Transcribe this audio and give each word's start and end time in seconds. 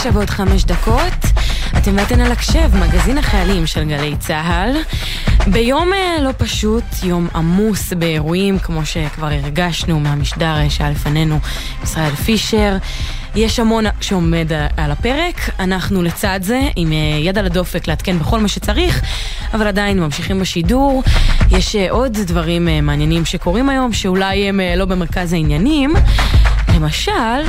תשע 0.00 0.10
ועוד 0.12 0.30
חמש 0.30 0.64
דקות. 0.64 1.12
אתם 1.78 1.96
ואתן 1.96 2.20
על 2.20 2.32
הקשב, 2.32 2.76
מגזין 2.76 3.18
החיילים 3.18 3.66
של 3.66 3.84
גלי 3.84 4.16
צה"ל. 4.18 4.76
ביום 5.52 5.92
אה, 5.92 6.22
לא 6.22 6.30
פשוט, 6.36 6.84
יום 7.02 7.28
עמוס 7.34 7.92
באירועים, 7.92 8.58
כמו 8.58 8.86
שכבר 8.86 9.26
הרגשנו 9.26 10.00
מהמשדר 10.00 10.54
שהיה 10.68 10.90
לפנינו, 10.90 11.38
ישראל 11.82 12.14
פישר. 12.14 12.76
יש 13.34 13.58
המון 13.58 13.84
שעומד 14.00 14.52
על 14.76 14.90
הפרק, 14.90 15.50
אנחנו 15.58 16.02
לצד 16.02 16.40
זה, 16.42 16.60
עם 16.76 16.92
אה, 16.92 16.96
יד 17.22 17.38
על 17.38 17.46
הדופק 17.46 17.88
לעדכן 17.88 18.18
בכל 18.18 18.40
מה 18.40 18.48
שצריך, 18.48 19.02
אבל 19.54 19.66
עדיין 19.66 20.00
ממשיכים 20.00 20.40
בשידור. 20.40 21.02
יש 21.50 21.76
אה, 21.76 21.90
עוד 21.90 22.18
דברים 22.26 22.68
מעניינים 22.82 23.24
שקורים 23.24 23.68
היום, 23.68 23.92
שאולי 23.92 24.48
הם 24.48 24.60
לא 24.76 24.84
במרכז 24.84 25.32
העניינים. 25.32 25.94
למשל, 26.74 27.42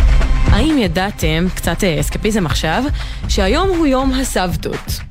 האם 0.51 0.77
ידעתם, 0.77 1.47
קצת 1.55 1.83
אסקפיזם 1.83 2.45
עכשיו, 2.45 2.83
שהיום 3.27 3.69
הוא 3.69 3.87
יום 3.87 4.13
הסבתות? 4.13 5.01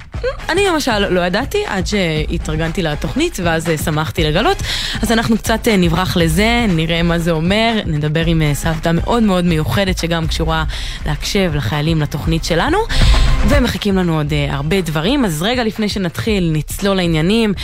אני 0.48 0.66
למשל 0.66 0.98
לא 0.98 1.20
ידעתי 1.20 1.58
עד 1.66 1.86
שהתארגנתי 1.86 2.82
לתוכנית 2.82 3.40
ואז 3.42 3.68
אה, 3.68 3.78
שמחתי 3.78 4.24
לגלות. 4.24 4.56
אז 5.02 5.12
אנחנו 5.12 5.38
קצת 5.38 5.68
אה, 5.68 5.76
נברח 5.76 6.16
לזה, 6.16 6.66
נראה 6.68 7.02
מה 7.02 7.18
זה 7.18 7.30
אומר, 7.30 7.80
נדבר 7.86 8.26
עם 8.26 8.42
אה, 8.42 8.54
סבתא 8.54 8.90
מאוד 8.94 9.22
מאוד 9.22 9.44
מיוחדת 9.44 9.98
שגם 9.98 10.26
קשורה 10.26 10.64
להקשב 11.06 11.52
לחיילים 11.54 12.00
לתוכנית 12.00 12.44
שלנו. 12.44 12.78
ומחכים 13.48 13.96
לנו 13.96 14.16
עוד 14.16 14.32
הרבה 14.48 14.80
דברים, 14.80 15.24
אז 15.24 15.42
רגע 15.42 15.64
לפני 15.64 15.88
שנתחיל 15.88 16.50
נצלול 16.52 16.96
לעניינים. 16.96 17.54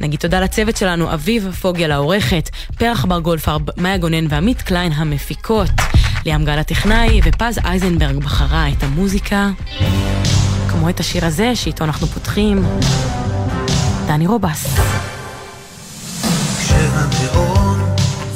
נגיד 0.00 0.20
תודה 0.20 0.40
לצוות 0.40 0.76
שלנו, 0.76 1.14
אביב 1.14 1.50
פוגל 1.60 1.90
העורכת, 1.90 2.50
פרח 2.78 3.04
בר 3.04 3.20
גולפר, 3.20 3.56
מאיה 3.76 3.96
גונן 3.96 4.26
ועמית 4.28 4.62
קליין 4.62 4.92
המפיקות. 4.92 5.70
ליאם 6.26 6.44
גל 6.44 6.58
הטכנאי 6.58 7.20
ופז 7.24 7.58
אייזנברג 7.64 8.16
בחרה 8.16 8.68
את 8.68 8.82
המוזיקה. 8.82 9.50
כמו 10.68 10.88
את 10.88 11.00
השיר 11.00 11.26
הזה 11.26 11.56
שאיתו 11.56 11.84
אנחנו 11.84 12.06
פותחים, 12.06 12.64
דני 14.06 14.26
רובס. 14.26 14.76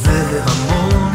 והמון 0.02 1.14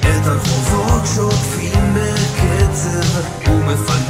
את 0.00 0.26
הרחובות 0.26 1.02
שוטפים 1.14 1.94
בקצב 1.94 3.20
ומפנים 3.48 4.05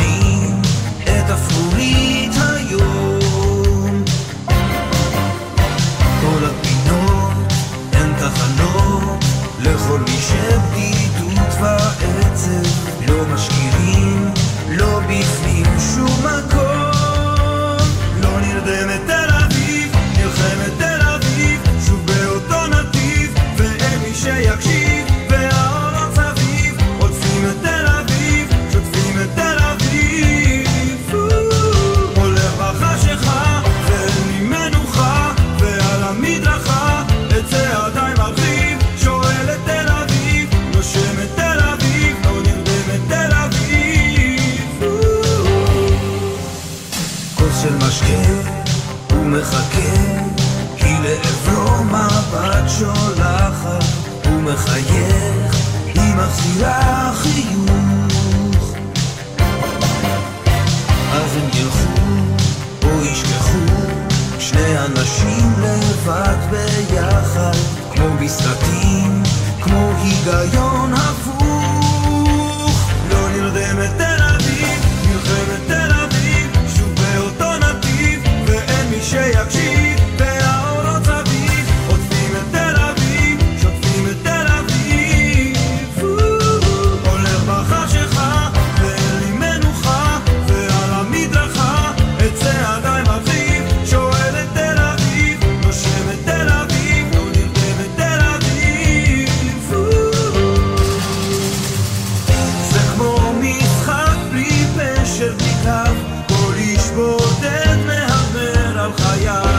yeah. 109.27 109.56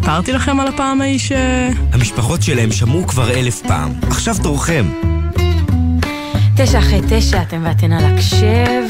סיפרתי 0.00 0.32
לכם 0.32 0.60
על 0.60 0.68
הפעם 0.68 1.00
ההיא 1.00 1.18
ש... 1.18 1.32
המשפחות 1.92 2.42
שלהם 2.42 2.72
שמעו 2.72 3.06
כבר 3.06 3.30
אלף 3.30 3.62
פעם. 3.62 3.92
עכשיו 4.02 4.34
תורכם. 4.42 4.86
תשע 6.56 6.78
אחרי 6.78 7.00
תשע, 7.08 7.42
אתם 7.42 7.62
ואתן 7.64 7.92
על 7.92 8.04
הקשב. 8.04 8.82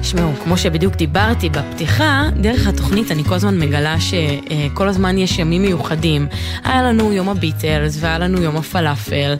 תשמעו, 0.00 0.32
כמו 0.44 0.58
שבדיוק 0.58 0.94
דיברתי 0.94 1.48
בפתיחה, 1.48 2.24
דרך 2.40 2.66
התוכנית 2.66 3.10
אני 3.10 3.24
כל 3.24 3.34
הזמן 3.34 3.58
מגלה 3.58 3.96
שכל 4.00 4.88
הזמן 4.88 5.18
יש 5.18 5.38
ימים 5.38 5.62
מיוחדים. 5.62 6.26
היה 6.64 6.82
לנו 6.82 7.12
יום 7.12 7.28
הביטלס 7.28 7.96
והיה 8.00 8.18
לנו 8.18 8.42
יום 8.42 8.56
הפלאפל. 8.56 9.34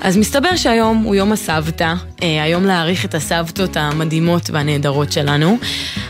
אז 0.00 0.16
מסתבר 0.16 0.56
שהיום 0.56 0.96
הוא 0.96 1.14
יום 1.14 1.32
הסבתא, 1.32 1.94
אה, 2.22 2.42
היום 2.42 2.64
להעריך 2.64 3.04
את 3.04 3.14
הסבתות 3.14 3.76
המדהימות 3.76 4.50
והנהדרות 4.50 5.12
שלנו. 5.12 5.58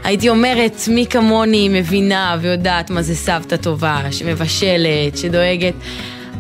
הייתי 0.05 0.29
אומרת, 0.29 0.81
מי 0.89 1.07
כמוני 1.07 1.69
מבינה 1.69 2.37
ויודעת 2.41 2.91
מה 2.91 3.03
זה 3.03 3.15
סבתא 3.15 3.57
טובה, 3.57 4.01
שמבשלת, 4.11 5.17
שדואגת. 5.17 5.75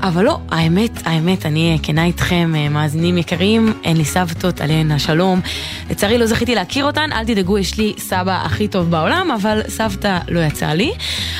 אבל 0.02 0.24
לא, 0.24 0.38
האמת, 0.48 0.90
האמת, 1.04 1.46
אני 1.46 1.78
כנה 1.82 2.04
איתכם, 2.04 2.52
אה, 2.56 2.68
מאזינים 2.68 3.18
יקרים, 3.18 3.72
אין 3.84 3.96
לי 3.96 4.04
סבתות, 4.04 4.60
עליהן 4.60 4.90
השלום. 4.90 5.40
לצערי 5.90 6.18
לא 6.18 6.26
זכיתי 6.26 6.54
להכיר 6.54 6.84
אותן, 6.84 7.12
אל 7.12 7.24
תדאגו, 7.24 7.58
יש 7.58 7.78
לי 7.78 7.94
סבא 7.98 8.42
הכי 8.44 8.68
טוב 8.68 8.90
בעולם, 8.90 9.30
אבל 9.30 9.60
סבתא 9.68 10.18
לא 10.28 10.40
יצאה 10.40 10.74
לי. 10.74 10.92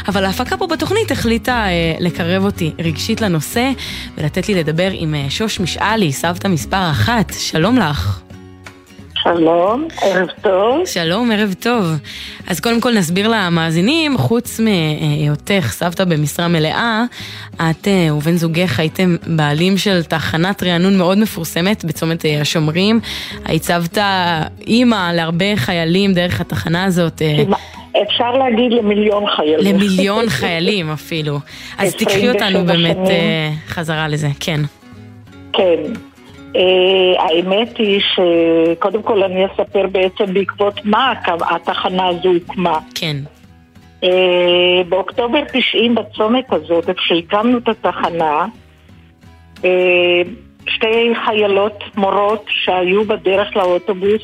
אבל 0.08 0.24
ההפקה 0.24 0.56
פה 0.56 0.66
בתוכנית 0.66 1.10
החליטה 1.10 1.64
אה, 1.66 1.94
לקרב 2.00 2.44
אותי 2.44 2.72
רגשית 2.78 3.20
לנושא, 3.20 3.70
ולתת 4.18 4.48
לי 4.48 4.54
לדבר 4.54 4.90
עם 4.92 5.14
אה, 5.14 5.26
שוש 5.28 5.60
משאלי, 5.60 6.12
סבתא 6.12 6.48
מספר 6.48 6.90
אחת. 6.90 7.32
שלום 7.38 7.78
לך. 7.78 8.29
שלום, 9.22 9.88
ערב 10.02 10.28
טוב. 10.42 10.86
שלום, 10.86 11.30
ערב 11.30 11.54
טוב. 11.60 11.84
אז 12.46 12.60
קודם 12.60 12.80
כל 12.80 12.92
נסביר 12.94 13.28
למאזינים, 13.28 14.18
חוץ 14.18 14.60
מהיותך 14.60 15.66
סבתא 15.70 16.04
במשרה 16.04 16.48
מלאה, 16.48 17.04
את 17.54 17.88
אה, 17.88 18.14
ובן 18.14 18.36
זוגך 18.36 18.80
הייתם 18.80 19.16
בעלים 19.26 19.78
של 19.78 20.02
תחנת 20.02 20.62
רענון 20.62 20.98
מאוד 20.98 21.18
מפורסמת 21.18 21.84
בצומת 21.84 22.24
אה, 22.24 22.40
השומרים. 22.40 23.00
היית 23.44 23.62
סבתא 23.62 24.42
אימא 24.66 25.12
להרבה 25.12 25.56
חיילים 25.56 26.12
דרך 26.12 26.40
התחנה 26.40 26.84
הזאת. 26.84 27.22
אה, 27.22 27.42
אפשר 28.02 28.32
להגיד 28.32 28.72
למיליון 28.72 29.24
חיילים. 29.36 29.74
למיליון 29.74 30.28
חיילים 30.40 30.90
אפילו. 30.90 31.38
אז 31.78 31.94
תקחי 31.94 32.28
אותנו 32.28 32.64
באמת 32.66 32.96
שנים. 32.96 33.52
חזרה 33.68 34.08
לזה, 34.08 34.28
כן. 34.40 34.60
כן. 35.52 36.09
Uh, 36.54 36.58
האמת 37.18 37.78
היא 37.78 38.00
שקודם 38.00 39.02
כל 39.02 39.22
אני 39.22 39.46
אספר 39.46 39.86
בעצם 39.86 40.34
בעקבות 40.34 40.84
מה 40.84 41.12
התחנה 41.50 42.06
הזו 42.06 42.28
הוקמה. 42.28 42.78
כן. 42.94 43.16
Uh, 44.02 44.06
באוקטובר 44.88 45.40
90 45.52 45.94
בצומת 45.94 46.52
הזאת, 46.52 46.88
איפה 46.88 47.00
שהקמנו 47.02 47.58
את 47.58 47.68
התחנה, 47.68 48.46
uh, 49.56 49.62
שתי 50.68 51.12
חיילות 51.24 51.84
מורות 51.96 52.44
שהיו 52.48 53.04
בדרך 53.04 53.56
לאוטובוס, 53.56 54.22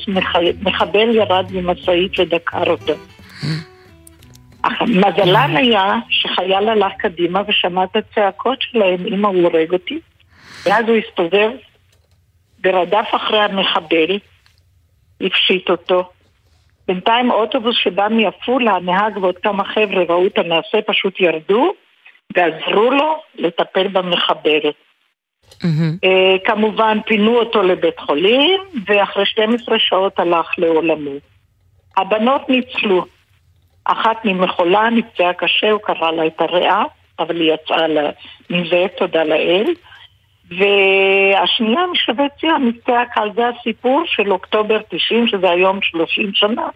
מחבל 0.63 1.15
ירד 1.15 1.47
ממשאית 1.53 2.21
ודקר 2.21 2.71
אותו. 2.71 2.95
מזלן 4.81 5.57
היה 5.57 5.95
שחייל 6.11 6.69
הלך 6.69 6.93
קדימה 6.99 7.43
ושמע 7.49 7.85
את 7.85 7.97
הצעקות 7.97 8.59
שלהם, 8.63 9.07
אמא 9.07 9.29
הוא 9.29 9.43
הורג 9.43 9.73
אותי. 9.73 9.99
ואז 10.67 10.89
הוא 10.89 10.97
הסתובב 10.97 11.51
ורדף 12.67 13.09
אחרי 13.11 13.41
המחבל, 13.41 14.19
הפשיט 15.21 15.71
אותו. 15.71 16.11
בינתיים 16.89 17.31
אוטובוס 17.31 17.77
שבא 17.77 18.09
מעפולה, 18.11 18.73
הנהג 18.73 19.17
ועוד 19.17 19.39
כמה 19.39 19.65
חבר'ה 19.65 20.03
ראו 20.09 20.27
את 20.27 20.39
המעשה, 20.39 20.83
פשוט 20.87 21.21
ירדו 21.21 21.73
ועזרו 22.37 22.91
לו 22.91 23.23
לטפל 23.35 23.89
במחבל. 23.89 24.61
Mm-hmm. 25.45 26.09
כמובן 26.45 26.99
פינו 27.07 27.39
אותו 27.39 27.63
לבית 27.63 27.99
חולים, 27.99 28.61
ואחרי 28.87 29.27
12 29.27 29.79
שעות 29.79 30.19
הלך 30.19 30.51
לעולמו. 30.59 31.11
הבנות 31.97 32.49
ניצלו. 32.49 33.05
אחת 33.85 34.17
ממחולה 34.25 34.91
נפצעה 34.91 35.33
קשה, 35.33 35.71
הוא 35.71 35.81
קרא 35.81 36.11
לה 36.11 36.27
את 36.27 36.41
הריאה, 36.41 36.83
אבל 37.19 37.41
היא 37.41 37.53
יצאה 37.53 37.87
מזה, 38.51 38.87
תודה 38.97 39.25
לאל. 39.25 39.67
והשנייה 40.51 41.81
משווציה 41.93 42.59
נפצעה 42.59 43.07
קל, 43.07 43.29
זה 43.35 43.43
הסיפור 43.49 44.03
של 44.07 44.33
אוקטובר 44.33 44.79
90, 44.89 45.29
שזה 45.29 45.51
היום 45.51 45.79
30 45.83 46.31
שנה. 46.35 46.69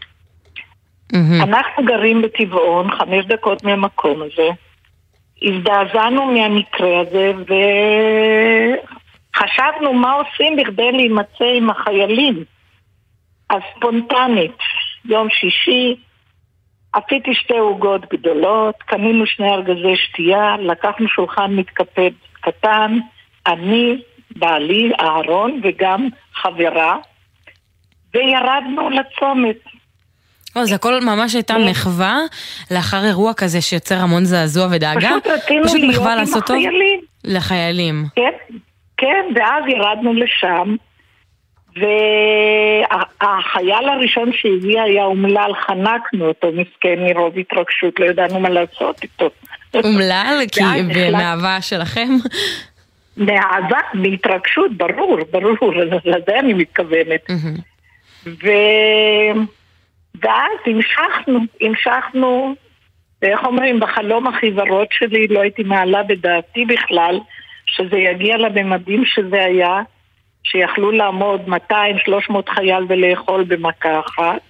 Mm-hmm. 1.13 1.43
אנחנו 1.43 1.85
גרים 1.85 2.23
בטבעון, 2.23 2.91
חמש 2.91 3.27
דקות 3.27 3.65
מהמקום 3.65 4.23
הזה. 4.23 4.49
הזדעזענו 5.43 6.25
מהמקרה 6.25 7.01
הזה 7.01 7.33
וחשבנו 9.37 9.93
מה 9.93 10.13
עושים 10.13 10.57
בכדי 10.57 10.93
להימצא 10.93 11.45
עם 11.57 11.71
החיילים. 11.71 12.45
אז 13.51 13.61
ספונטנית, 13.77 14.57
יום 15.05 15.29
שישי, 15.31 15.97
עשיתי 16.93 17.35
שתי 17.35 17.59
עוגות 17.59 18.13
גדולות, 18.13 18.75
קנינו 18.87 19.27
שני 19.27 19.51
ארגזי 19.51 19.97
שתייה, 19.97 20.57
לקחנו 20.59 21.09
שולחן 21.09 21.55
מתקפד 21.55 22.11
קטן, 22.41 22.99
אני, 23.47 24.03
בעלי, 24.37 24.93
אהרון 25.01 25.61
וגם 25.63 26.09
חברה, 26.35 26.97
וירדנו 28.15 28.91
לצומת. 28.91 29.57
לא, 30.57 30.65
זה 30.65 30.75
הכל 30.75 31.01
ממש 31.01 31.35
הייתה 31.35 31.59
מחווה 31.59 32.19
לאחר 32.71 33.05
אירוע 33.05 33.35
כזה 33.35 33.61
שיוצר 33.61 33.95
המון 33.95 34.25
זעזוע 34.25 34.67
ודאגה. 34.71 35.09
פשוט 35.09 35.27
רצינו 35.27 35.65
פשוט 35.65 35.81
להיות 35.81 36.07
עם 36.07 36.43
החיילים. 36.43 37.01
לחיילים. 37.25 38.05
כן, 38.17 38.31
כן, 38.97 39.25
ואז 39.35 39.65
ירדנו 39.69 40.15
לשם, 40.15 40.77
והחייל 41.77 43.89
הראשון 43.89 44.31
שהגיע 44.33 44.83
היה 44.83 45.05
אומלל, 45.05 45.53
חנקנו 45.67 46.29
אותו, 46.29 46.53
מסכן 46.53 46.99
מרוב 46.99 47.39
התרגשות, 47.39 48.01
לא 48.01 48.05
ידענו 48.05 48.41
מה 48.41 48.49
לעשות 48.49 49.03
איתו. 49.03 49.31
אומלל? 49.75 50.43
כי 50.53 50.61
במאהבה 50.95 51.61
שלכם? 51.61 52.09
מאהבה, 53.21 53.79
מהתרגשות, 53.95 54.77
ברור, 54.77 55.19
ברור, 55.31 55.75
לזה 56.05 56.39
אני 56.39 56.55
מתכוונת. 56.55 57.31
ו... 58.27 58.49
ואז 60.23 60.53
המשכנו, 60.67 61.39
המשכנו, 61.61 62.55
איך 63.23 63.45
אומרים, 63.45 63.81
בחלום 63.81 64.27
הכי 64.27 64.51
ורוד 64.55 64.87
שלי 64.91 65.27
לא 65.29 65.41
הייתי 65.41 65.63
מעלה 65.63 66.03
בדעתי 66.03 66.65
בכלל 66.65 67.21
שזה 67.67 67.97
יגיע 67.97 68.37
לממדים 68.37 69.05
שזה 69.05 69.45
היה, 69.45 69.83
שיכלו 70.43 70.91
לעמוד 70.91 71.41
200-300 71.49 71.73
חייל 72.55 72.85
ולאכול 72.89 73.45
במכה 73.45 74.01
אחת. 74.01 74.50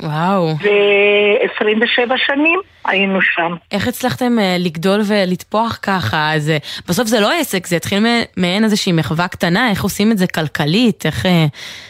וואו. 0.00 0.48
ו-27 0.48 2.16
שנים 2.16 2.60
היינו 2.84 3.22
שם. 3.22 3.54
איך 3.72 3.88
הצלחתם 3.88 4.38
uh, 4.38 4.64
לגדול 4.64 5.00
ולטפוח 5.08 5.78
ככה? 5.82 6.32
אז 6.32 6.52
uh, 6.56 6.82
בסוף 6.88 7.06
זה 7.08 7.20
לא 7.20 7.32
עסק, 7.40 7.66
זה 7.66 7.76
התחיל 7.76 7.98
מעין 8.36 8.64
איזושהי 8.64 8.92
מחווה 8.92 9.28
קטנה, 9.28 9.70
איך 9.70 9.82
עושים 9.82 10.12
את 10.12 10.18
זה 10.18 10.26
כלכלית? 10.26 11.06
איך... 11.06 11.26
Uh, 11.26 11.28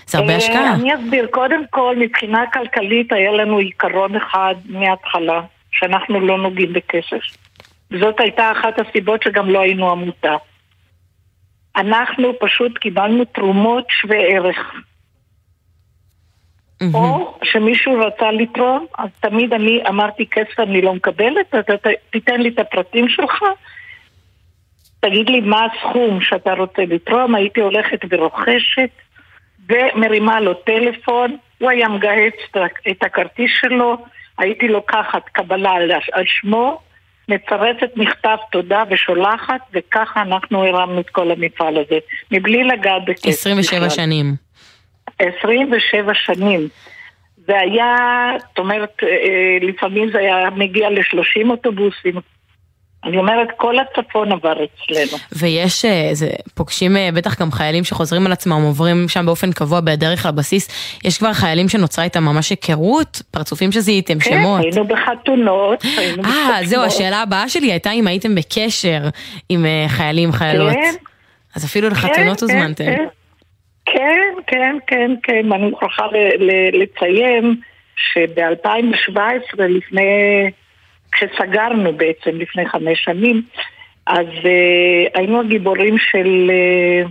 זה 0.07 0.19
הרבה 0.19 0.37
השקעה. 0.37 0.75
אני 0.75 0.95
אסביר. 0.95 1.27
קודם 1.27 1.63
כל, 1.71 1.97
מבחינה 1.99 2.45
כלכלית 2.53 3.13
היה 3.13 3.33
לנו 3.33 3.59
עיקרון 3.59 4.17
אחד 4.17 4.55
מההתחלה, 4.69 5.41
שאנחנו 5.73 6.21
לא 6.21 6.39
נוגעים 6.39 6.73
בכסף. 6.73 7.21
זאת 8.01 8.21
הייתה 8.21 8.53
אחת 8.53 8.75
הסיבות 8.81 9.23
שגם 9.23 9.51
לא 9.51 9.61
היינו 9.61 9.91
עמותה. 9.91 10.35
אנחנו 11.77 12.33
פשוט 12.41 12.79
קיבלנו 12.79 13.25
תרומות 13.25 13.85
שווה 13.91 14.19
ערך. 14.19 14.75
Mm-hmm. 16.93 16.97
או 16.97 17.39
שמישהו 17.43 17.99
רצה 17.99 18.31
לתרום, 18.33 18.87
אז 18.99 19.09
תמיד 19.21 19.53
אני 19.53 19.83
אמרתי 19.89 20.27
כסף 20.31 20.61
אני 20.61 20.83
לא 20.83 20.95
מקבלת, 20.95 21.55
אתה 21.61 21.89
תיתן 22.11 22.41
לי 22.41 22.49
את 22.49 22.59
הפרטים 22.59 23.09
שלך, 23.09 23.45
תגיד 25.01 25.31
לי 25.31 25.41
מה 25.41 25.67
הסכום 25.67 26.21
שאתה 26.21 26.53
רוצה 26.53 26.83
לתרום, 26.83 27.35
הייתי 27.35 27.61
הולכת 27.61 27.99
ורוכשת 28.11 28.91
ומרימה 29.69 30.41
לו 30.41 30.55
טלפון, 30.55 31.37
הוא 31.59 31.71
היה 31.71 31.89
מגהץ 31.89 32.35
את 32.91 33.03
הכרטיס 33.03 33.51
שלו, 33.61 33.97
הייתי 34.39 34.69
לוקחת 34.69 35.29
קבלה 35.33 35.71
על 36.13 36.25
שמו, 36.27 36.81
מצרפת 37.29 37.91
מכתב 37.97 38.37
תודה 38.53 38.83
ושולחת, 38.91 39.61
וככה 39.73 40.23
אנחנו 40.23 40.65
הרמנו 40.65 41.01
את 41.01 41.11
כל 41.11 41.31
המפעל 41.31 41.79
הזה, 41.79 41.99
מבלי 42.31 42.65
לגעת 42.65 43.05
בכסף. 43.07 43.27
27 43.29 43.79
בכלל. 43.79 43.91
שנים. 43.91 44.44
27 45.19 46.13
שנים. 46.15 46.69
זה 47.47 47.59
היה, 47.59 47.97
זאת 48.49 48.59
אומרת, 48.59 48.93
אה, 49.03 49.09
אה, 49.09 49.69
לפעמים 49.69 50.11
זה 50.13 50.19
היה 50.19 50.51
מגיע 50.57 50.91
ל-30 50.91 51.51
אוטובוסים. 51.51 52.15
אני 53.05 53.19
אומרת, 53.19 53.49
כל 53.57 53.75
הצפון 53.79 54.33
עבר 54.33 54.53
אצלנו. 54.53 55.19
ויש, 55.33 55.85
אה, 55.85 56.09
זה, 56.13 56.29
פוגשים 56.55 56.97
בטח 57.15 57.41
גם 57.41 57.53
חיילים 57.53 57.85
שחוזרים 57.85 58.27
על 58.27 58.33
עצמם, 58.33 58.63
עוברים 58.63 59.09
שם 59.09 59.27
באופן 59.27 59.53
קבוע 59.53 59.81
בדרך 59.81 60.27
לבסיס. 60.27 60.69
יש 61.05 61.19
כבר 61.19 61.33
חיילים 61.33 61.69
שנוצרה 61.69 62.05
איתם 62.05 62.25
ממש 62.25 62.51
היכרות? 62.51 63.23
פרצופים 63.31 63.73
שזיהיתם, 63.73 64.19
כן, 64.19 64.31
שמות? 64.31 64.61
כן, 64.61 64.67
היינו 64.67 64.85
בחתונות. 64.89 65.85
אה, 66.25 66.59
זהו, 66.65 66.83
השאלה 66.83 67.23
הבאה 67.23 67.49
שלי 67.49 67.73
הייתה 67.73 67.91
אם 67.91 68.07
הייתם 68.07 68.35
בקשר 68.35 69.01
עם 69.49 69.67
חיילים, 69.89 70.33
חיילות. 70.33 70.73
כן. 70.73 70.95
אז 71.55 71.65
אפילו 71.65 71.89
לחתונות 71.89 72.41
כן, 72.41 72.47
הוזמנתם. 72.47 72.85
כן, 72.85 72.97
כן. 72.97 73.05
כן, 73.87 74.35
כן, 74.47 74.77
כן, 74.87 75.11
כן, 75.23 75.53
אני 75.53 75.71
מוכרחה 75.71 76.07
לציין 76.73 77.57
שב-2017, 77.97 79.19
לפני, 79.59 80.51
כשסגרנו 81.13 81.97
בעצם 81.97 82.31
לפני 82.39 82.69
חמש 82.69 83.05
שנים, 83.05 83.43
אז 84.07 84.27
uh, 84.27 85.11
היינו 85.15 85.41
הגיבורים 85.41 85.99
של 85.99 86.51
uh, 86.51 87.11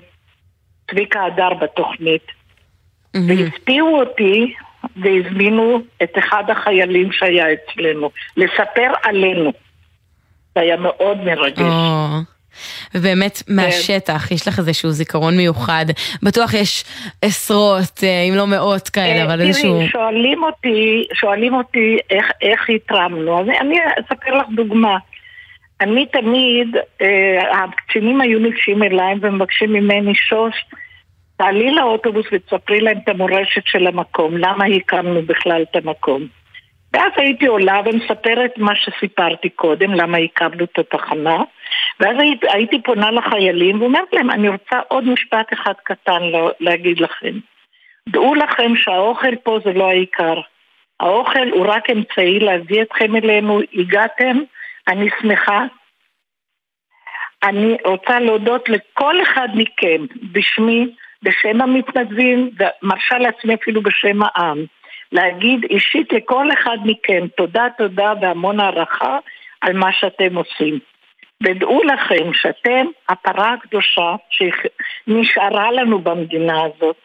צביקה 0.91 1.25
הדר 1.25 1.53
בתוכנית. 1.53 2.27
Mm-hmm. 2.27 3.19
והפתיעו 3.27 3.99
אותי 3.99 4.53
והזמינו 4.95 5.81
את 6.03 6.17
אחד 6.17 6.43
החיילים 6.49 7.11
שהיה 7.11 7.45
אצלנו, 7.53 8.09
לספר 8.37 8.91
עלינו. 9.03 9.53
זה 10.55 10.61
היה 10.61 10.77
מאוד 10.77 11.17
מרגש. 11.17 11.59
Oh. 11.59 12.32
ובאמת 12.95 13.43
מהשטח, 13.47 14.31
יש 14.31 14.47
לך 14.47 14.59
איזשהו 14.59 14.91
זיכרון 14.91 15.37
מיוחד. 15.37 15.85
בטוח 16.23 16.53
יש 16.53 16.83
עשרות, 17.21 18.03
אה, 18.03 18.21
אם 18.29 18.35
לא 18.35 18.47
מאות 18.47 18.89
כאלה, 18.89 19.23
אבל 19.23 19.41
איזשהו... 19.41 19.73
תראי, 19.73 19.89
שואלים 19.89 20.43
אותי, 20.43 21.07
שואלים 21.13 21.53
אותי 21.53 21.97
איך, 22.09 22.31
איך 22.41 22.69
התרמנו. 22.69 23.39
אז 23.39 23.47
אני 23.61 23.77
אספר 23.99 24.37
לך 24.37 24.45
דוגמה. 24.55 24.97
אני 25.81 26.05
תמיד, 26.05 26.75
אה, 27.01 27.63
הקצינים 27.63 28.21
היו 28.21 28.39
ניגשים 28.39 28.83
אליי 28.83 29.15
ומבקשים 29.21 29.73
ממני 29.73 30.15
שוש, 30.15 30.65
תעלי 31.37 31.71
לאוטובוס 31.71 32.25
ותספרי 32.31 32.81
להם 32.81 32.97
את 33.03 33.09
המורשת 33.09 33.61
של 33.65 33.87
המקום, 33.87 34.37
למה 34.37 34.65
הקמנו 34.65 35.21
בכלל 35.21 35.63
את 35.71 35.75
המקום. 35.75 36.27
ואז 36.93 37.11
הייתי 37.17 37.45
עולה 37.45 37.81
ומספרת 37.85 38.51
מה 38.57 38.73
שסיפרתי 38.75 39.49
קודם, 39.49 39.93
למה 39.93 40.17
הקמנו 40.17 40.63
את 40.63 40.79
התחנה, 40.79 41.37
ואז 41.99 42.15
הייתי, 42.53 42.81
פונה 42.81 43.11
לחיילים 43.11 43.81
ואומרת 43.81 44.13
להם, 44.13 44.31
אני 44.31 44.49
רוצה 44.49 44.79
עוד 44.87 45.03
משפט 45.03 45.53
אחד 45.53 45.73
קטן 45.83 46.21
להגיד 46.59 46.99
לכם. 46.99 47.39
דעו 48.09 48.35
לכם 48.35 48.75
שהאוכל 48.75 49.35
פה 49.35 49.59
זה 49.65 49.73
לא 49.73 49.89
העיקר. 49.89 50.41
האוכל 50.99 51.49
הוא 51.51 51.65
רק 51.67 51.89
אמצעי 51.89 52.39
להביא 52.39 52.81
אתכם 52.81 53.15
אלינו, 53.15 53.59
הגעתם, 53.73 54.37
אני 54.87 55.09
שמחה. 55.21 55.65
אני 57.43 57.77
רוצה 57.85 58.19
להודות 58.19 58.69
לכל 58.69 59.21
אחד 59.21 59.47
מכם 59.55 60.05
בשמי, 60.31 60.87
בשם 61.23 61.61
המתנדבים, 61.61 62.49
ומרשה 62.59 63.17
לעצמי 63.17 63.53
אפילו 63.53 63.81
בשם 63.81 64.19
העם. 64.23 64.65
להגיד 65.11 65.63
אישית 65.69 66.13
לכל 66.13 66.51
אחד 66.53 66.77
מכם 66.85 67.27
תודה, 67.37 67.67
תודה 67.77 68.13
והמון 68.21 68.59
הערכה 68.59 69.17
על 69.61 69.73
מה 69.73 69.91
שאתם 69.91 70.35
עושים. 70.35 70.79
ודעו 71.43 71.83
לכם 71.83 72.33
שאתם 72.33 72.85
הפרה 73.09 73.53
הקדושה 73.53 74.15
שנשארה 74.29 75.71
לנו 75.71 75.99
במדינה 75.99 76.61
הזאת. 76.63 77.01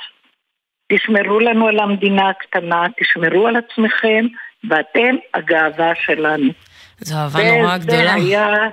תשמרו 0.93 1.41
לנו 1.41 1.69
על 1.69 1.79
המדינה 1.79 2.29
הקטנה, 2.29 2.87
תשמרו 3.01 3.47
על 3.47 3.57
עצמכם, 3.57 4.27
ואתם 4.71 5.17
הגאווה 5.35 5.93
שלנו. 6.05 6.53
זו 6.99 7.17
אהבה 7.17 7.59
נורא 7.59 7.79
גדולה. 7.79 8.01
וזה 8.01 8.15
היה 8.15 8.69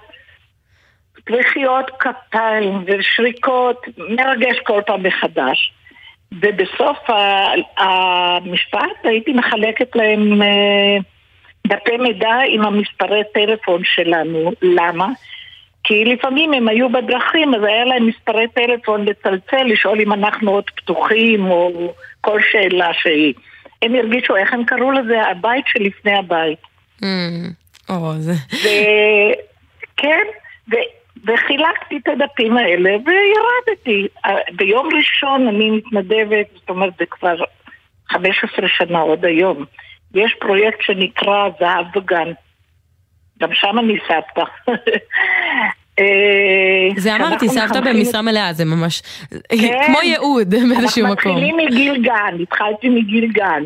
תחייות 1.25 1.91
כפיים 1.99 2.85
ושריקות, 2.87 3.85
מרגש 3.97 4.59
כל 4.63 4.81
פעם 4.85 5.03
מחדש. 5.03 5.73
ובסוף 6.31 6.97
המשפט 7.77 8.79
הייתי 9.03 9.33
מחלקת 9.33 9.95
להם 9.95 10.41
אה, 10.41 10.97
דפי 11.67 11.97
מידע 11.97 12.35
עם 12.49 12.61
המספרי 12.61 13.21
טלפון 13.33 13.81
שלנו. 13.83 14.51
למה? 14.61 15.07
כי 15.87 16.05
לפעמים 16.05 16.53
הם 16.53 16.67
היו 16.67 16.89
בדרכים, 16.89 17.55
אז 17.55 17.63
היה 17.63 17.85
להם 17.85 18.07
מספרי 18.07 18.47
טלפון 18.47 19.05
לצלצל, 19.05 19.63
לשאול 19.65 20.01
אם 20.01 20.13
אנחנו 20.13 20.51
עוד 20.51 20.69
פתוחים, 20.75 21.45
או 21.45 21.93
כל 22.21 22.39
שאלה 22.51 22.93
שהיא. 22.93 23.33
הם 23.81 23.95
הרגישו, 23.95 24.35
איך 24.35 24.53
הם 24.53 24.65
קראו 24.65 24.91
לזה? 24.91 25.21
הבית 25.21 25.65
שלפני 25.67 26.17
הבית. 26.17 26.59
Mm, 27.01 27.05
או, 27.89 28.13
זה... 28.17 28.33
כן, 29.97 30.23
וחילקתי 31.27 31.97
את 31.97 32.07
הדפים 32.07 32.57
האלה 32.57 32.89
וירדתי. 32.89 34.07
ביום 34.55 34.89
ראשון 34.97 35.47
אני 35.47 35.69
מתנדבת, 35.69 36.47
זאת 36.55 36.69
אומרת 36.69 36.93
זה 36.99 37.05
כבר 37.05 37.35
15 38.09 38.67
שנה 38.67 38.99
עוד 38.99 39.25
היום. 39.25 39.65
יש 40.15 40.35
פרויקט 40.39 40.81
שנקרא 40.81 41.49
זהב 41.59 41.85
בגן. 41.95 42.31
גם 43.41 43.49
שם 43.53 43.79
אני 43.79 43.97
סבתא. 44.07 44.43
אה, 45.99 46.89
זה 46.97 47.15
אמרתי, 47.15 47.49
סבתא 47.49 47.79
במשרה 47.79 48.21
מלאה, 48.21 48.53
זה 48.53 48.65
ממש 48.65 49.01
כן. 49.49 49.81
כמו 49.85 49.97
ייעוד 50.03 50.49
באיזשהו 50.49 51.07
מקום. 51.07 51.11
אנחנו 51.11 51.33
מתחילים 51.33 51.57
מגיל 51.57 52.01
גן, 52.03 52.41
התחלתי 52.41 52.89
מגיל 52.89 53.31
גן. 53.31 53.63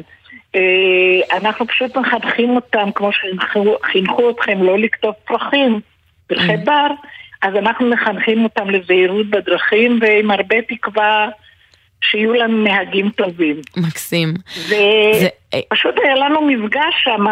אה, 0.56 1.38
אנחנו 1.38 1.68
פשוט 1.68 1.98
מחנכים 1.98 2.50
אותם 2.50 2.90
כמו 2.96 3.10
שחינכו 3.12 4.30
אתכם 4.30 4.64
לא 4.64 4.80
לכתוב 4.80 5.14
פרחים, 5.26 5.80
פרחי 6.28 6.54
mm. 6.54 6.66
בר. 6.66 6.88
אז 7.42 7.56
אנחנו 7.56 7.90
מחנכים 7.90 8.44
אותם 8.44 8.70
לזהירות 8.70 9.30
בדרכים 9.30 10.00
ועם 10.02 10.32
הרבה 10.32 10.56
תקווה 10.62 11.30
שיהיו 12.02 12.34
לנו 12.34 12.64
נהגים 12.64 13.10
טובים. 13.10 13.62
מקסים. 13.78 14.34
ופשוט. 14.68 15.96
היה 16.04 16.16
לנו 16.16 16.42
מפגש 16.42 17.04
שם 17.04 17.26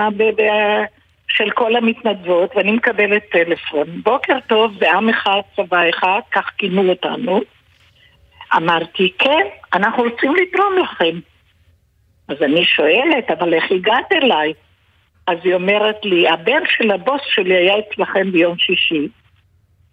של 1.29 1.49
כל 1.49 1.75
המתנדבות 1.75 2.55
ואני 2.55 2.71
מקבלת 2.71 3.23
טלפון. 3.31 4.01
בוקר 4.03 4.37
טוב, 4.47 4.73
זה 4.79 4.91
עם 4.91 5.09
אחד, 5.09 5.41
צבא 5.55 5.89
אחד, 5.89 6.19
כך 6.31 6.51
כינו 6.57 6.89
אותנו. 6.89 7.41
אמרתי, 8.55 9.13
כן, 9.19 9.45
אנחנו 9.73 10.03
רוצים 10.03 10.35
לתרום 10.35 10.77
לכם. 10.83 11.19
אז 12.27 12.37
אני 12.41 12.65
שואלת, 12.65 13.31
אבל 13.31 13.53
איך 13.53 13.71
הגעת 13.71 14.11
אליי? 14.11 14.53
אז 15.27 15.37
היא 15.43 15.53
אומרת 15.53 16.05
לי, 16.05 16.29
הבן 16.29 16.61
של 16.67 16.91
הבוס 16.91 17.21
שלי 17.29 17.55
היה 17.55 17.73
אצלכם 17.79 18.31
ביום 18.31 18.57
שישי. 18.57 19.07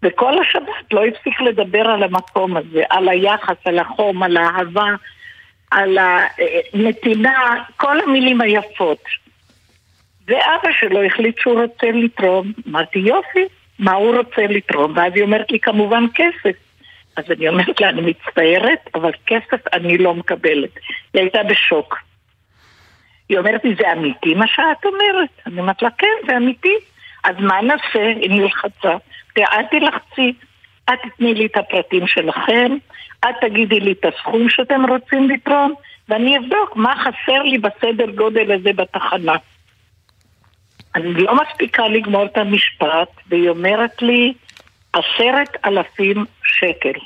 וכל 0.03 0.39
השבת 0.39 0.93
לא 0.93 1.05
הפסיק 1.05 1.41
לדבר 1.41 1.89
על 1.89 2.03
המקום 2.03 2.57
הזה, 2.57 2.83
על 2.91 3.09
היחס, 3.09 3.57
על 3.65 3.79
החום, 3.79 4.23
על 4.23 4.37
האהבה, 4.37 4.89
על 5.71 5.99
הנתינה, 6.75 7.65
כל 7.77 8.01
המילים 8.01 8.41
היפות. 8.41 9.03
ואבא 10.29 10.73
שלו 10.81 11.03
החליט 11.03 11.39
שהוא 11.39 11.61
רוצה 11.61 11.87
לתרום. 11.87 12.53
אמרתי, 12.69 12.99
יופי, 12.99 13.45
מה 13.79 13.93
הוא 13.93 14.17
רוצה 14.17 14.43
לתרום? 14.43 14.93
ואז 14.97 15.13
היא 15.15 15.23
אומרת 15.23 15.51
לי, 15.51 15.61
כמובן 15.61 16.05
כסף. 16.15 16.57
אז 17.17 17.25
אני 17.31 17.49
אומרת 17.49 17.81
לה, 17.81 17.89
אני 17.89 18.01
מצטערת, 18.01 18.91
אבל 18.95 19.11
כסף 19.27 19.73
אני 19.73 19.99
לא 19.99 20.15
מקבלת. 20.15 20.71
היא 21.15 21.23
הייתה 21.23 21.43
בשוק. 21.43 21.99
היא 23.29 23.39
אומרת 23.39 23.65
לי, 23.65 23.75
זה 23.75 23.93
אמיתי 23.93 24.35
מה 24.35 24.47
שאת 24.47 24.85
אומרת? 24.85 25.29
אני 25.47 25.61
אומרת 25.61 25.83
לה, 25.83 25.91
כן, 25.99 26.17
זה 26.27 26.37
אמיתי. 26.37 26.75
אז 27.25 27.37
מה 27.39 27.61
נעשה? 27.63 28.07
היא 28.21 28.31
נלחצה. 28.31 28.97
אל 29.39 29.65
תלחצי, 29.71 30.33
את 30.85 30.99
תתני 31.03 31.35
לי 31.35 31.47
את 31.47 31.57
הפרטים 31.57 32.07
שלכם, 32.07 32.77
את 33.21 33.35
תגידי 33.41 33.81
לי 33.81 33.93
את 33.93 34.05
הסכום 34.05 34.49
שאתם 34.49 34.87
רוצים 34.89 35.31
לתרום, 35.31 35.75
ואני 36.09 36.39
אבדוק 36.39 36.77
מה 36.77 36.95
חסר 36.97 37.43
לי 37.43 37.59
בסדר 37.59 38.11
גודל 38.11 38.53
הזה 38.53 38.73
בתחנה. 38.73 39.37
אני 40.95 41.15
לא 41.15 41.35
מספיקה 41.35 41.89
לגמור 41.89 42.27
את 42.27 42.37
המשפט, 42.37 43.09
והיא 43.29 43.49
אומרת 43.49 44.03
לי, 44.03 44.35
עשרת 44.93 45.57
אלפים 45.65 46.25
שקל. 46.45 47.01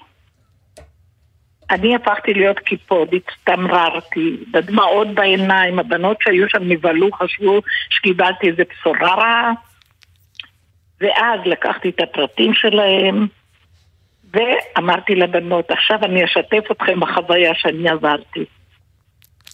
אני 1.70 1.94
הפכתי 1.94 2.34
להיות 2.34 2.58
קיפוד, 2.58 3.08
הצטמררתי, 3.14 4.36
בדמעות 4.50 5.08
בעיניים, 5.14 5.78
הבנות 5.78 6.16
שהיו 6.20 6.48
שם 6.48 6.62
נבהלו, 6.62 7.12
חשבו 7.12 7.60
שקיבלתי 7.90 8.48
איזה 8.48 8.62
בשורה 8.70 9.14
רעה. 9.14 9.52
ואז 11.00 11.40
לקחתי 11.44 11.88
את 11.88 12.00
הפרטים 12.00 12.54
שלהם, 12.54 13.26
ואמרתי 14.32 15.14
לבנות, 15.14 15.70
עכשיו 15.70 16.04
אני 16.04 16.24
אשתף 16.24 16.70
אתכם 16.70 17.00
בחוויה 17.00 17.52
שאני 17.54 17.88
עברתי. 17.88 18.44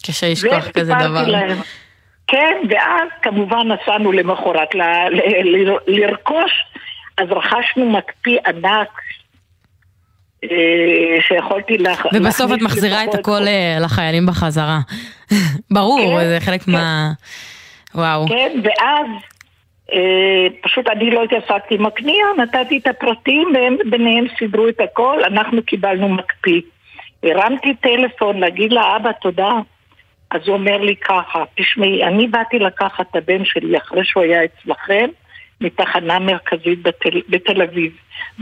קשה 0.05 0.29
לשכוח 0.31 0.67
כזה 0.67 0.93
דבר. 0.99 1.27
להם. 1.27 1.57
כן, 2.27 2.57
ואז 2.69 3.09
כמובן 3.21 3.67
נסענו 3.67 4.11
למחרת 4.11 4.75
ל- 4.75 4.81
ל- 5.09 5.69
ל- 5.69 5.77
לרכוש, 5.87 6.51
אז 7.17 7.27
רכשנו 7.31 7.89
מקפיא 7.89 8.39
ענק 8.47 9.01
אה, 10.43 11.21
שיכולתי 11.21 11.77
להכניס... 11.77 12.13
ובסוף 12.13 12.51
את 12.53 12.61
מחזירה 12.61 13.03
את 13.03 13.15
הכל 13.15 13.47
אה, 13.47 13.77
לחיילים 13.81 14.25
בחזרה. 14.25 14.79
ברור, 15.75 16.19
כן, 16.19 16.27
זה 16.27 16.37
חלק 16.39 16.61
כן. 16.61 16.71
מה... 16.71 17.11
וואו. 17.95 18.27
כן, 18.27 18.59
ואז 18.63 19.07
אה, 19.93 20.47
פשוט 20.61 20.87
אני 20.87 21.11
לא 21.11 21.23
התעסקתי 21.23 21.75
עם 21.75 21.85
הקנייה, 21.85 22.25
נתתי 22.37 22.77
את 22.77 22.87
הפרטים 22.87 23.47
והם 23.53 23.77
ביניהם 23.89 24.25
סידרו 24.39 24.67
את 24.67 24.81
הכל, 24.81 25.23
אנחנו 25.23 25.63
קיבלנו 25.63 26.09
מקפיא. 26.09 26.61
הרמתי 27.23 27.73
טלפון 27.73 28.39
להגיד 28.39 28.73
לאבא 28.73 29.11
תודה, 29.21 29.51
אז 30.35 30.41
הוא 30.47 30.53
אומר 30.57 30.77
לי 30.77 30.95
ככה, 30.95 31.43
תשמעי, 31.55 32.03
אני 32.03 32.27
באתי 32.27 32.59
לקחת 32.59 33.05
את 33.11 33.15
הבן 33.15 33.45
שלי 33.45 33.77
אחרי 33.77 34.05
שהוא 34.05 34.23
היה 34.23 34.43
אצלכם, 34.43 35.09
מתחנה 35.61 36.19
מרכזית 36.19 36.83
בתל, 36.83 37.21
בתל 37.29 37.61
אביב. 37.61 37.91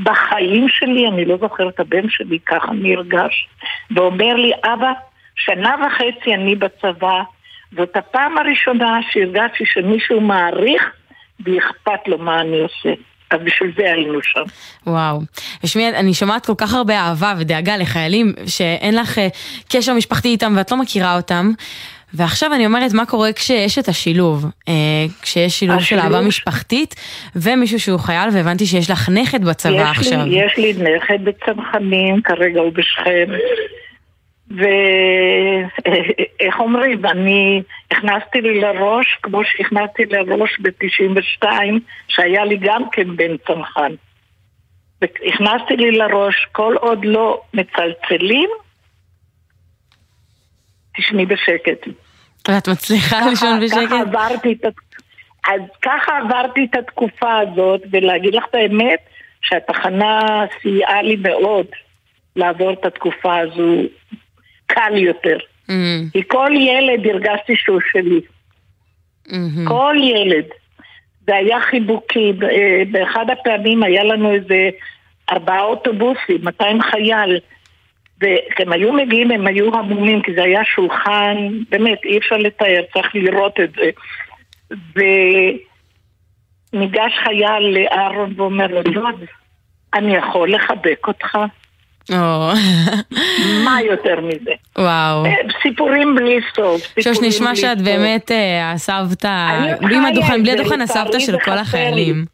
בחיים 0.04 0.70
שלי 0.70 1.08
אני 1.08 1.26
לא 1.26 1.38
זוכרת 1.38 1.74
את 1.74 1.80
הבן 1.80 2.10
שלי, 2.10 2.40
ככה 2.46 2.72
נרגש. 2.72 3.48
ואומר 3.92 4.34
לי, 4.34 4.52
אבא, 4.64 4.92
שנה 5.36 5.76
וחצי 5.88 6.34
אני 6.34 6.56
בצבא, 6.56 7.22
זאת 7.76 7.98
הפעם 7.98 8.38
הראשונה 8.38 9.00
שהרגשתי 9.10 9.66
שמישהו 9.66 10.22
מעריך 10.22 10.92
ואכפת 11.40 12.08
לו 12.08 12.18
מה 12.18 12.42
אני 12.42 12.60
עושה. 12.60 12.94
אז 13.34 13.40
בשביל 13.44 13.72
זה 13.78 13.84
היינו 13.94 14.20
שם. 14.24 14.44
וואו. 14.88 15.22
תשמעי, 15.62 15.90
אני 15.90 16.14
שומעת 16.14 16.46
כל 16.46 16.54
כך 16.58 16.74
הרבה 16.74 17.00
אהבה 17.00 17.34
ודאגה 17.38 17.78
לחיילים 17.78 18.34
שאין 18.46 18.96
לך 18.96 19.18
אה, 19.20 19.28
קשר 19.70 19.94
משפחתי 19.94 20.28
איתם 20.28 20.54
ואת 20.58 20.72
לא 20.72 20.78
מכירה 20.78 21.18
אותם. 21.18 21.52
ועכשיו 22.14 22.54
אני 22.54 22.66
אומרת, 22.66 22.94
מה 22.94 23.06
קורה 23.06 23.34
כשיש 23.34 23.80
את 23.80 23.88
השילוב? 23.88 24.46
אה, 24.68 24.74
כשיש 25.22 25.60
שילוב 25.60 25.80
של 25.80 25.84
השילוב- 26.00 26.14
אהבה 26.16 26.28
משפחתית 26.28 26.96
ומישהו 27.36 27.80
שהוא 27.80 28.00
חייל, 28.00 28.30
והבנתי 28.34 28.66
שיש 28.66 28.90
לך 28.92 29.10
נכד 29.10 29.46
בצבא 29.46 29.74
יש 29.74 29.98
עכשיו. 29.98 30.26
לי, 30.26 30.40
יש 30.46 30.58
לי 30.58 30.74
נכד 30.74 31.18
בצנחנים, 31.24 32.22
כרגע 32.24 32.60
הוא 32.60 32.72
בשכם. 32.74 33.26
ואיך 34.52 36.60
אומרים, 36.60 37.06
אני 37.06 37.62
הכנסתי 37.92 38.42
לי 38.42 38.62
לראש, 38.62 39.18
כמו 39.24 39.42
שהכנסתי 39.44 40.06
לראש 40.06 40.60
ב-92, 40.60 41.48
שהיה 42.08 42.46
לי 42.46 42.58
גם 42.62 42.84
כן 42.92 43.16
בן 43.16 43.38
צנחן. 43.48 43.92
הכנסתי 45.02 45.76
לי 45.78 45.92
לראש, 45.92 46.48
כל 46.52 46.76
עוד 46.80 47.06
לא 47.06 47.42
מצלצלים, 47.54 48.50
תשמעי 50.98 51.26
בשקט. 51.26 51.88
ואת 52.48 52.68
מצליחה 52.68 53.18
לישון 53.30 53.50
ככה 53.50 53.60
בשקט? 53.60 54.08
עברתי 54.08 54.54
את, 54.54 54.74
אז 55.48 55.62
ככה 55.82 56.18
עברתי 56.18 56.68
את 56.70 56.76
התקופה 56.76 57.40
הזאת, 57.40 57.82
ולהגיד 57.92 58.36
לך 58.36 58.44
את 58.50 58.56
האמת, 58.56 59.00
שהתחנה 59.42 60.46
סייעה 60.62 61.02
לי 61.02 61.16
מאוד 61.16 61.66
לעבור 62.36 62.74
את 62.74 62.86
התקופה 62.86 63.38
הזו 63.38 63.82
קל 64.74 64.98
יותר. 64.98 65.38
אמ, 65.70 66.06
כי 66.14 66.22
כל 66.28 66.52
ילד 66.56 67.08
הרגשתי 67.08 67.56
שהוא 67.56 67.80
שלי. 67.92 68.22
אמ, 69.32 69.66
כל 69.68 69.96
ילד. 70.00 70.46
זה 71.28 71.36
היה 71.36 71.62
חיבוקי. 71.62 72.34
אה, 72.44 72.84
באחד 72.92 73.26
הפעמים 73.30 73.84
היה 73.84 74.04
לנו 74.04 74.34
איזה 74.34 74.70
ארבעה 75.30 75.64
אוטובוסים, 75.64 76.38
200 76.44 76.82
חייל. 76.82 77.40
וכשהם 78.18 78.72
היו 78.72 78.94
מגיעים 78.94 79.32
הם 79.32 79.48
היו 79.48 79.76
המומים, 79.76 80.22
כי 80.22 80.34
זה 80.34 80.44
היה 80.44 80.66
שולחן, 80.66 81.38
באמת, 81.70 82.06
אי 82.06 82.18
אפשר 82.18 82.38
לתאר, 82.38 82.82
צריך 82.94 83.16
לראות 83.16 83.60
את 83.60 83.70
זה. 83.76 83.90
וניגש 86.74 87.14
חייל 87.24 87.78
לאהרון 87.78 88.34
ואומר 88.36 88.68
לו, 88.68 88.84
דוד, 88.84 89.24
אני 89.94 90.16
יכול 90.16 90.54
לחבק 90.54 91.08
אותך? 91.08 91.38
מה 93.66 93.78
יותר 93.82 94.22
מזה? 94.22 94.52
וואו. 94.78 95.26
אה, 95.26 95.32
סיפורים 95.62 96.16
בלי 96.16 96.40
סוף. 96.56 96.82
שוש, 97.00 97.18
נשמע 97.22 97.56
שאת 97.56 97.78
סוף. 97.78 97.88
באמת 97.88 98.32
אה, 98.32 98.72
הסבתא, 98.72 99.50
בלי 99.82 99.98
הדוכן, 99.98 100.44
בלי 100.44 100.52
הדוכן 100.52 100.82
הסבתא 100.82 101.20
של 101.20 101.40
כל 101.40 101.58
החיילים. 101.58 102.26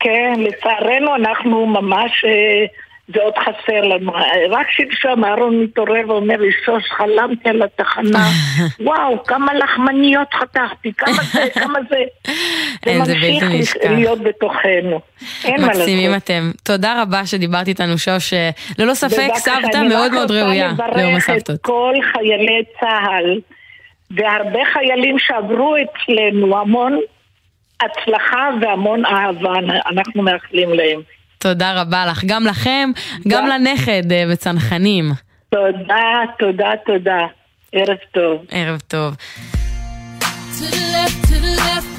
כן, 0.00 0.32
לצערנו 0.38 1.16
אנחנו 1.16 1.66
ממש, 1.66 2.24
אה, 2.24 2.66
זה 3.08 3.22
עוד 3.22 3.34
חסר 3.38 3.80
לנו. 3.80 4.12
רק 4.50 4.66
שלשום 4.70 5.24
אהרון 5.24 5.62
מתעורר 5.62 6.08
ואומר 6.08 6.36
לי, 6.36 6.48
שוש, 6.64 6.84
חלמתי 6.90 7.48
על 7.48 7.62
התחנה. 7.62 8.28
וואו, 8.86 9.24
כמה 9.24 9.54
לחמניות 9.54 10.34
חתכתי, 10.34 10.92
כמה 10.92 11.22
זה, 11.32 11.46
כמה 11.60 11.78
זה. 11.90 12.02
זה 12.84 12.94
ממשיך. 12.94 13.76
להיות 13.90 14.20
בתוכנו. 14.20 15.00
אין 15.44 15.60
מה 15.60 15.66
לעשות. 15.66 15.82
מקסימים 15.82 16.14
אתם. 16.16 16.50
תודה 16.62 17.02
רבה 17.02 17.26
שדיברת 17.26 17.68
איתנו, 17.68 17.98
שוש. 17.98 18.32
ללא 18.78 18.94
ספק 18.94 19.28
סבתא 19.34 19.76
אני 19.76 19.88
מאוד 19.88 20.12
מאוד 20.12 20.30
ראויה 20.30 20.72
ליום 20.96 21.10
לברך 21.10 21.30
את 21.30 21.30
הסבתות. 21.30 21.60
כל 21.62 21.94
חיילי 22.12 22.62
צה"ל 22.80 23.40
והרבה 24.10 24.60
חיילים 24.72 25.18
שעברו 25.18 25.76
אצלנו 25.76 26.60
המון 26.60 26.98
הצלחה 27.80 28.48
והמון 28.60 29.06
אהבה 29.06 29.52
אנחנו 29.90 30.22
מאחלים 30.22 30.72
להם. 30.72 31.00
תודה 31.44 31.80
רבה 31.80 32.06
לך, 32.06 32.24
גם 32.26 32.44
לכם, 32.46 32.90
גם 33.28 33.46
לנכד 33.46 34.12
אה, 34.12 34.24
בצנחנים. 34.30 35.12
תודה, 35.48 36.22
תודה, 36.38 36.70
תודה. 36.86 37.26
ערב 37.72 37.96
טוב. 38.12 38.44
ערב 38.50 38.80
טוב. 38.88 39.14
To 39.14 40.64
the 40.74 40.84
left, 40.94 41.28
to 41.28 41.36
the 41.44 41.52
left. 41.60 41.92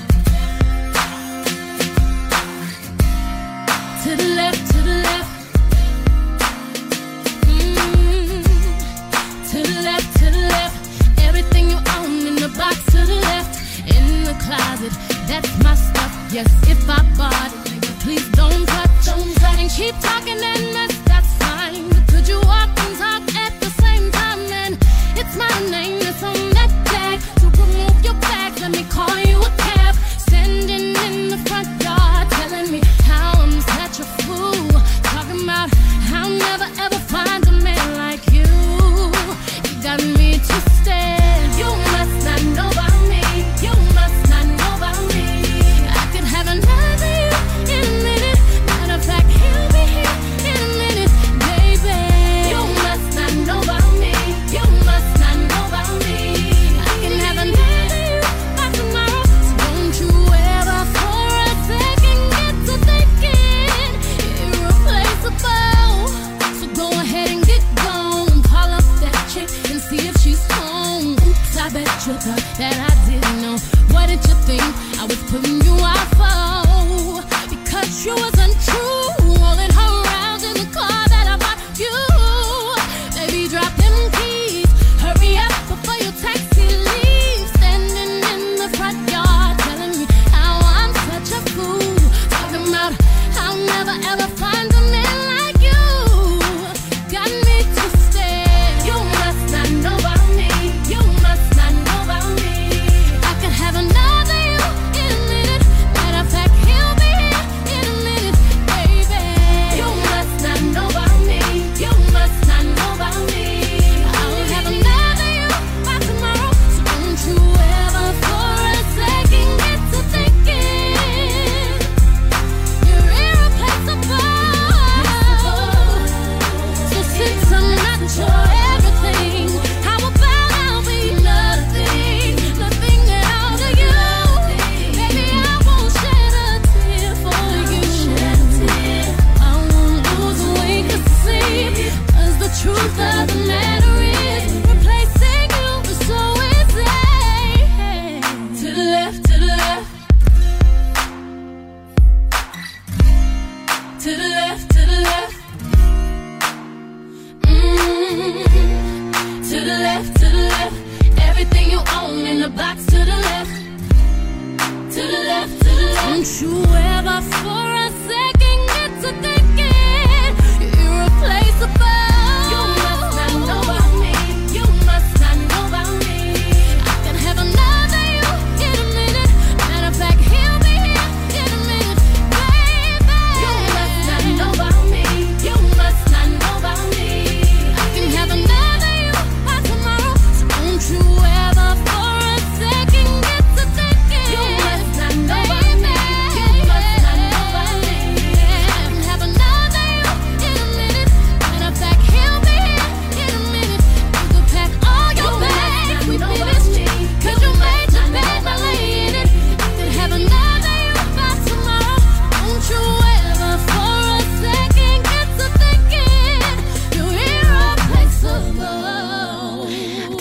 To 4.04 4.10
the 4.22 4.30
left, 4.38 4.45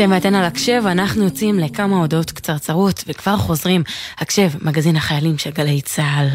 אתם 0.05 0.12
ואתן 0.12 0.35
על 0.35 0.45
הקשב, 0.45 0.83
אנחנו 0.87 1.25
יוצאים 1.25 1.59
לכמה 1.59 1.97
הודעות 1.97 2.31
קצרצרות 2.31 3.05
וכבר 3.07 3.37
חוזרים. 3.37 3.83
הקשב, 4.19 4.49
מגזין 4.61 4.97
החיילים 4.97 5.38
של 5.38 5.51
גלי 5.51 5.81
צה"ל. 5.81 6.29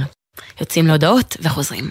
יוצאים 0.59 0.87
להודעות 0.87 1.37
וחוזרים. 1.41 1.89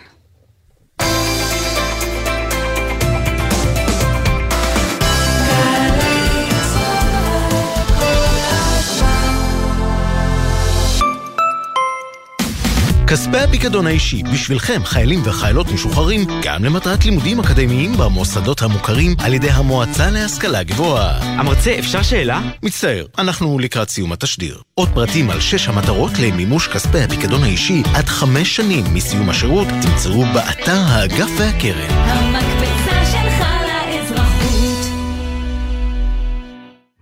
כספי 13.11 13.39
הפיקדון 13.39 13.87
האישי 13.87 14.23
בשבילכם, 14.23 14.81
חיילים 14.85 15.23
וחיילות 15.25 15.67
משוחררים, 15.71 16.21
גם 16.43 16.65
למטרת 16.65 17.05
לימודים 17.05 17.41
אקדמיים 17.41 17.93
במוסדות 17.97 18.63
המוכרים 18.63 19.15
על 19.19 19.35
ידי 19.35 19.51
המועצה 19.51 20.11
להשכלה 20.11 20.63
גבוהה. 20.63 21.19
המרצה, 21.23 21.79
אפשר 21.79 22.03
שאלה? 22.03 22.41
מצטער, 22.63 23.07
אנחנו 23.19 23.59
לקראת 23.59 23.89
סיום 23.89 24.13
התשדיר. 24.13 24.61
עוד 24.75 24.89
פרטים 24.95 25.31
על 25.31 25.41
שש 25.41 25.69
המטרות 25.69 26.11
למימוש 26.19 26.69
כספי 26.69 27.01
הפיקדון 27.01 27.43
האישי 27.43 27.83
עד 27.95 28.05
חמש 28.05 28.57
שנים 28.57 28.85
מסיום 28.95 29.31
השירות 29.31 29.69
תמצאו 29.83 30.25
באתר 30.35 30.81
האגף 30.87 31.31
והקרן. 31.39 31.91
המקפצה 31.91 32.88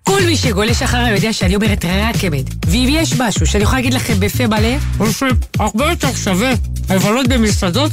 כל 0.08 0.22
מי 0.26 0.36
שגולש 0.36 0.82
אחריי 0.82 1.14
יודע 1.14 1.32
שאני 1.32 1.54
אומרת 1.56 1.84
רק 1.84 2.24
אמת. 2.24 2.44
ואם 2.66 2.88
יש 2.90 3.14
משהו 3.18 3.46
שאני 3.46 3.62
יכולה 3.62 3.78
להגיד 3.78 3.94
לכם 3.94 4.20
בפה 4.20 4.46
מלא, 4.46 4.76
הוא 4.98 5.08
שהרבה 5.12 5.90
יותר 5.90 6.14
שווה 6.24 6.52
לבלות 6.90 7.28
במסעדות 7.28 7.92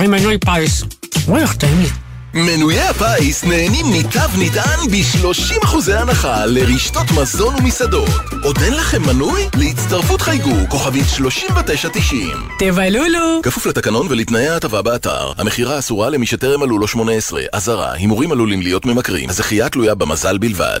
עם 0.00 0.10
מנוי 0.10 0.38
פיס. 0.38 0.82
וואי, 1.26 1.42
איך 1.42 1.54
טעים 1.54 1.80
לי. 1.80 1.88
מנויי 2.34 2.80
הפיס 2.80 3.44
נהנים 3.44 3.86
מתו 3.92 4.20
נטען 4.38 4.78
ב-30% 4.90 5.92
הנחה 5.92 6.46
לרשתות 6.46 7.06
מזון 7.20 7.54
ומסעדות. 7.54 8.10
עוד 8.44 8.58
אין 8.58 8.74
לכם 8.74 9.02
מנוי? 9.02 9.42
להצטרפות 9.56 10.22
חייגו, 10.22 10.54
כוכבית 10.68 11.06
3990. 11.16 12.36
תבלולו! 12.58 13.40
כפוף 13.42 13.66
לתקנון 13.66 14.06
ולתנאי 14.10 14.48
ההטבה 14.48 14.82
באתר. 14.82 15.32
המכירה 15.38 15.78
אסורה 15.78 16.10
למי 16.10 16.26
שטרם 16.26 16.60
מלאו 16.60 16.78
לו 16.78 16.88
18. 16.88 17.42
אזהרה, 17.52 17.92
הימורים 17.92 18.32
עלולים 18.32 18.62
להיות 18.62 18.86
ממכרים. 18.86 19.28
הזכייה 19.30 19.68
תלויה 19.68 19.94
במזל 19.94 20.38
בלבד. 20.38 20.80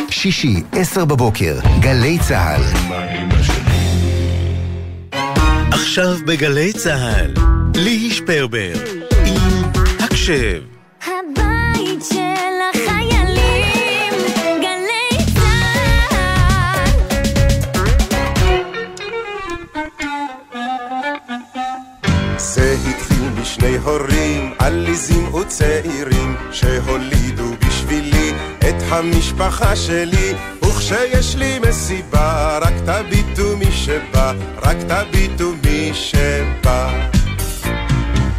שישי, 0.11 0.63
עשר 0.71 1.05
בבוקר, 1.05 1.59
גלי 1.79 2.17
צה"ל. 2.19 2.61
עכשיו 5.71 6.15
בגלי 6.25 6.73
צה"ל, 6.73 7.33
ליהי 7.75 8.11
שפרבר, 8.11 8.73
עם 9.25 9.35
הקשב. 9.99 10.61
הבית 11.05 12.03
של 12.09 12.57
החיילים, 12.73 14.13
גלי 14.61 15.25
צה"ל. 15.33 16.91
זה 22.37 22.75
התחיל 22.89 23.29
משני 23.41 23.77
הורים 23.77 24.53
עליזים 24.59 25.33
וצעירים 25.33 26.35
שהולידו 26.51 27.50
בשבילי 28.01 28.33
את 28.59 28.75
המשפחה 28.89 29.75
שלי. 29.75 30.33
וכשיש 30.63 31.35
לי 31.35 31.59
מסיבה 31.59 32.57
רק 32.61 32.73
תביטו 32.85 33.57
מי 33.57 33.71
שבא, 33.71 34.33
רק 34.61 34.77
תביטו 34.87 35.51
מי 35.63 35.91
שבא. 35.93 37.07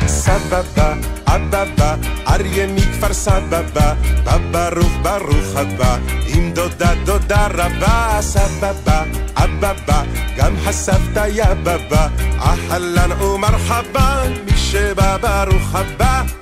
סבבה, 0.06 0.94
אבבה, 1.26 1.94
אריה 2.28 2.66
מכפר 2.66 3.12
סבבה, 3.12 3.94
בא 4.24 4.38
ברוך 4.50 4.92
ברוך 5.02 5.56
הבא, 5.56 5.96
עם 6.26 6.52
דודה 6.52 6.94
דודה 7.04 7.46
רבה, 7.46 8.18
סבבה, 8.20 9.02
אבבה, 9.36 10.02
גם 10.36 10.54
הסבתא 10.66 11.26
יבבה, 11.34 12.08
אהלן 12.38 13.22
ומרחבה, 13.22 14.22
מי 14.44 14.56
שבא 14.56 15.16
ברוך 15.16 15.74
הבא. 15.74 16.41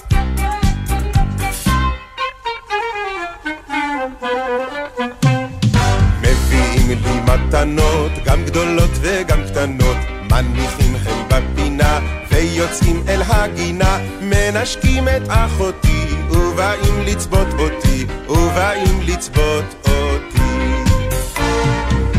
מתנות, 7.51 8.13
גם 8.25 8.45
גדולות 8.45 8.91
וגם 9.01 9.39
קטנות, 9.51 9.97
מניחים 10.31 10.97
הם 11.07 11.29
בפינה, 11.29 12.01
ויוצאים 12.31 13.03
אל 13.09 13.23
הגינה, 13.27 13.99
מנשקים 14.21 15.09
את 15.09 15.23
אחותי, 15.29 16.07
ובאים 16.31 17.03
לצבות 17.07 17.47
אותי, 17.59 18.07
ובאים 18.29 19.01
לצבות 19.03 19.65
אותי. 19.89 20.41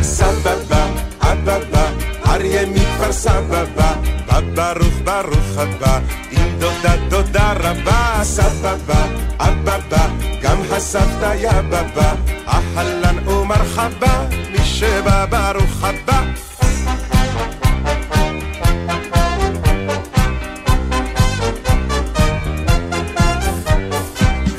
סבבה, 0.01 0.85
אבבה, 1.21 1.89
אריה 2.31 2.65
מכפר 2.65 3.11
סבבה, 3.11 3.93
בא 4.25 4.39
ברוך 4.55 4.93
ברוך 5.03 5.57
הבא, 5.57 5.99
עם 6.31 6.59
דודה 6.59 6.95
דודה 7.09 7.53
רבה, 7.59 8.19
סבבה, 8.23 9.05
אבבה, 9.39 10.07
גם 10.41 10.57
הסבתא 10.71 11.33
יבבה, 11.37 12.13
אהלן 12.47 13.27
ומרחבה, 13.27 14.25
מי 14.51 14.57
שבא 14.63 15.25
ברוך 15.25 15.83
הבא. 15.83 16.23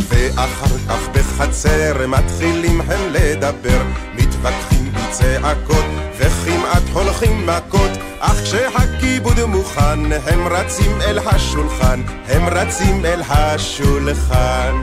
ואחר 0.09 0.79
כך 0.89 1.09
בחצר 1.13 2.07
מתחילים 2.07 2.81
הם 2.81 3.01
לדבר, 3.13 3.83
מתווכחים 4.15 4.93
בצעקות 4.93 5.85
וכמעט 6.23 6.83
הולכים 6.93 7.47
מכות, 7.47 7.91
אך 8.21 8.43
כשהכיבוד 8.45 9.45
מוכן 9.45 10.13
הם 10.27 10.49
רצים 10.51 11.01
אל 11.01 11.19
השולחן, 11.19 12.01
הם 12.29 12.49
רצים 12.49 13.05
אל 13.05 13.23
השולחן. 13.29 14.81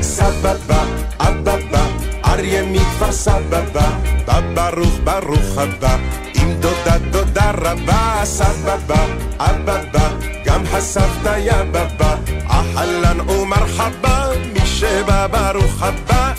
סבבה, 0.00 0.84
אבבה, 1.20 1.86
אריה 2.24 2.62
מכפר 2.62 3.12
סבבה, 3.12 3.88
בא 4.26 4.40
ברוך 4.54 4.98
ברוך 5.04 5.58
הבא, 5.58 5.96
עם 6.34 6.52
דודה 6.60 6.98
דודה 7.10 7.50
רבה, 7.50 8.20
סבבה, 8.24 9.04
אבבה, 9.38 10.08
גם 10.44 10.62
הסבתא 10.72 11.38
יבבה, 11.38 12.14
אהלן 12.50 13.20
ומרחבה, 13.30 14.28
מי 14.52 14.66
שבא 14.66 15.26
ברוך 15.26 15.82
הבא. 15.82 16.32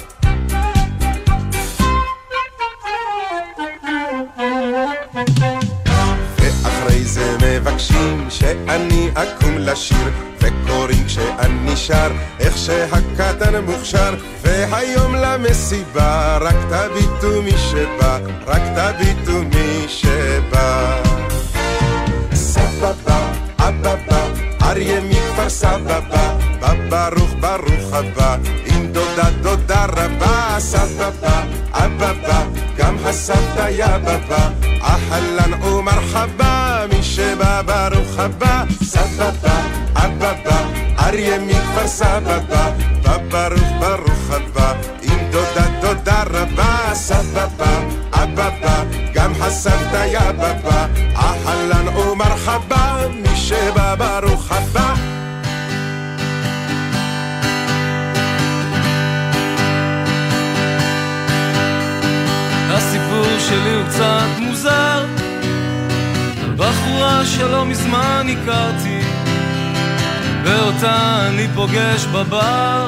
מבקשים 8.07 8.29
שאני 8.29 9.09
אקום 9.13 9.57
לשיר 9.57 10.09
וקוראים 10.39 11.05
כשאני 11.05 11.75
שר 11.75 12.11
איך 12.39 12.57
שהקטן 12.57 13.63
מוכשר. 13.65 14.15
והיום 14.41 15.15
למסיבה 15.15 16.37
רק 16.41 16.55
תביטו 16.69 17.41
מי 17.41 17.51
שבא 17.51 18.19
רק 18.47 18.61
תביטו 18.75 19.43
מי 19.43 19.85
שבא. 19.87 21.01
סבבה, 22.33 23.31
אבבה, 23.57 24.27
אריה 24.61 25.01
מכפר 25.01 25.49
סבבה 25.49 26.37
בא 26.89 27.09
ברוך 27.39 27.93
הבא 27.93 28.37
דודה 28.97 29.29
דודה 29.41 29.85
רבה 29.85 30.55
סבבה, 30.59 31.43
אבבה, 31.71 32.43
גם 32.77 32.95
הסבתא 33.05 33.69
יבבה. 33.69 34.49
אהלן 34.81 35.63
ומרחבה 35.63 36.85
מי 36.89 37.03
שבא 37.03 37.61
ברוך 37.61 38.19
הבא. 38.19 38.63
סבבה, 38.83 39.61
אבבה, 39.95 40.57
אריה 40.99 41.39
מכפר 41.39 41.87
סבבה. 41.87 42.69
בא 43.03 43.17
ברוך 43.31 43.69
ברוך 43.79 44.31
הבא. 44.31 44.73
עם 45.01 45.19
דודה 45.31 45.65
דודה 45.81 46.23
רבה 46.29 46.93
סבבה, 46.93 47.79
אבבה, 48.11 48.83
גם 49.13 49.31
הסבתא 49.41 50.05
יבבה. 50.11 50.85
אהלן 51.15 51.87
ומרחבה 51.87 52.97
מי 53.13 53.35
שבא 53.35 53.95
ברוך 53.95 54.51
הבא 54.51 55.16
הסיפור 62.77 63.39
שלי 63.39 63.73
הוא 63.73 63.83
קצת 63.89 64.39
מוזר, 64.39 65.05
על 66.41 66.55
בחורה 66.55 67.25
שלא 67.25 67.65
מזמן 67.65 68.27
הכרתי, 68.29 68.99
ואותה 70.43 71.27
אני 71.27 71.47
פוגש 71.55 72.05
בבר 72.05 72.87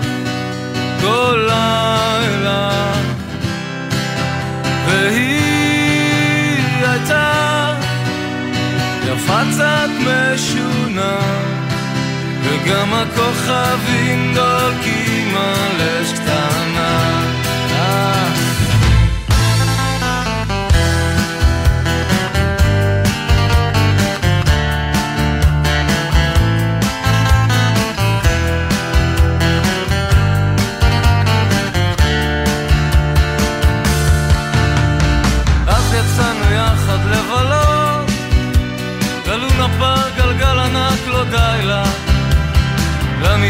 כל 1.01 1.47
לילה. 1.47 2.91
והיא 4.87 6.63
הייתה 6.81 7.73
יפה 9.03 9.39
קצת 9.51 9.89
משונה, 9.99 11.17
וגם 12.43 12.93
הכוכבים 12.93 14.33
דולקים 14.35 15.35
על 15.37 15.81
אש 15.81 16.13
קטנה. 16.13 17.18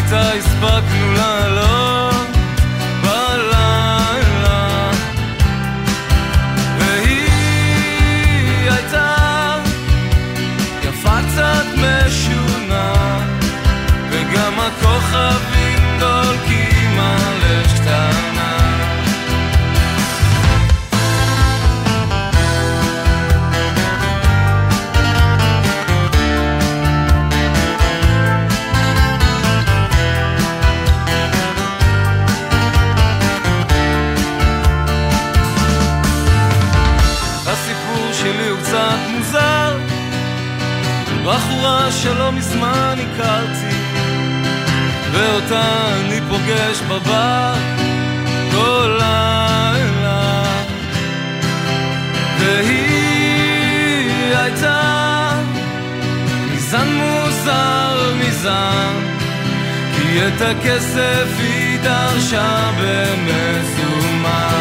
למיטה 0.09 0.33
הספקנו 0.33 1.13
לעלות 1.13 1.68
מזמן 42.60 42.98
הכרתי 43.00 43.76
ואותה 45.12 45.96
אני 45.96 46.20
פוגש 46.30 46.82
בבר 46.82 47.54
כל 48.52 48.98
לילה. 48.98 50.44
והיא 52.40 54.36
הייתה 54.36 55.32
מזן 56.52 56.88
מוזר 56.88 58.14
מזן 58.20 58.94
כי 59.96 60.28
את 60.28 60.42
הכסף 60.42 61.28
היא 61.40 61.80
דרשה 61.80 62.72
במזומן 62.80 64.59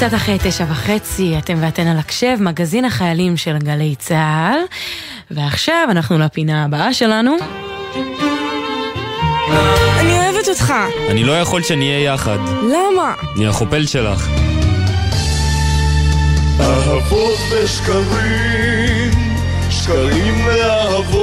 קצת 0.00 0.14
אחרי 0.14 0.38
תשע 0.44 0.64
וחצי, 0.70 1.34
אתם 1.38 1.54
ואתן 1.60 1.86
על 1.86 1.98
הקשב, 1.98 2.36
מגזין 2.40 2.84
החיילים 2.84 3.36
של 3.36 3.58
גלי 3.58 3.94
צה"ל. 3.98 4.58
ועכשיו 5.30 5.88
אנחנו 5.90 6.18
לפינה 6.18 6.64
הבאה 6.64 6.94
שלנו. 6.94 7.36
אני 9.98 10.12
אוהבת 10.12 10.48
אותך. 10.48 10.74
אני 11.10 11.24
לא 11.24 11.40
יכול 11.40 11.62
שנהיה 11.62 12.04
יחד. 12.04 12.38
למה? 12.62 13.14
אני 13.36 13.46
החופל 13.46 13.86
שלך. 13.86 14.28
אהבות 16.60 17.38
ושקרים, 17.50 19.10
שקרים 19.70 20.46
ואהבות, 20.46 21.20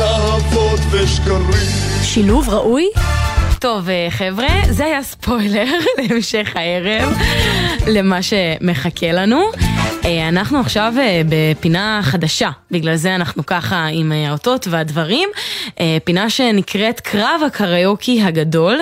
אהבות 0.00 0.80
ושקרים. 0.90 1.70
שילוב 2.02 2.48
ראוי? 2.48 2.84
טוב, 3.60 3.88
אה, 3.88 4.06
חבר'ה, 4.10 4.48
זה 4.70 4.84
היה 4.84 5.02
ספוילר 5.02 5.64
להמשך 5.98 6.52
הערב, 6.54 7.18
למה 7.86 8.18
שמחכה 8.22 9.12
לנו. 9.12 9.42
אה, 10.04 10.28
אנחנו 10.28 10.60
עכשיו 10.60 10.94
אה, 10.98 11.22
בפינה 11.28 12.00
חדשה, 12.02 12.50
בגלל 12.70 12.96
זה 12.96 13.14
אנחנו 13.14 13.46
ככה 13.46 13.86
עם 13.86 14.12
האותות 14.12 14.66
והדברים. 14.70 15.28
פינה 16.04 16.30
שנקראת 16.30 17.00
קרב 17.00 17.40
הקריוקי 17.46 18.22
הגדול. 18.22 18.78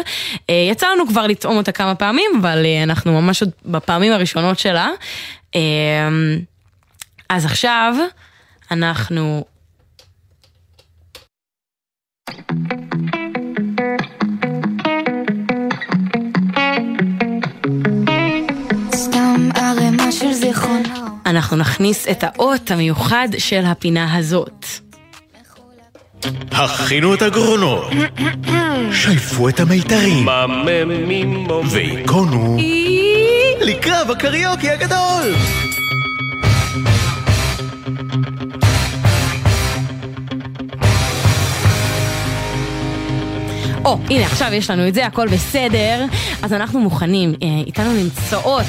יצא 0.70 0.86
לנו 0.94 1.06
כבר 1.08 1.26
לטעום 1.26 1.56
אותה 1.56 1.72
כמה 1.72 1.94
פעמים, 1.94 2.30
אבל 2.40 2.66
אנחנו 2.82 3.22
ממש 3.22 3.42
עוד 3.42 3.50
בפעמים 3.64 4.12
הראשונות 4.12 4.58
שלה. 4.58 4.88
אז 7.28 7.44
עכשיו 7.44 7.94
אנחנו 8.70 9.44
אנחנו 21.28 21.56
נכניס 21.56 22.08
את 22.08 22.24
האות 22.24 22.70
המיוחד 22.70 23.28
של 23.38 23.64
הפינה 23.64 24.16
הזאת. 24.16 24.66
הכינו 26.52 27.14
את 27.14 27.22
הגרונות, 27.22 27.90
שלפו 28.92 29.48
את 29.48 29.60
המיתרים, 29.60 30.26
והיכונו 31.70 32.56
לקרב 33.60 34.10
הקריוקי 34.10 34.70
הגדול! 34.70 35.34
או, 43.88 43.98
הנה 44.10 44.26
עכשיו 44.26 44.48
יש 44.52 44.70
לנו 44.70 44.88
את 44.88 44.94
זה, 44.94 45.06
הכל 45.06 45.28
בסדר, 45.28 46.04
אז 46.42 46.52
אנחנו 46.52 46.80
מוכנים. 46.80 47.34
אה, 47.42 47.48
איתנו 47.66 47.92
נמצאות, 47.92 48.64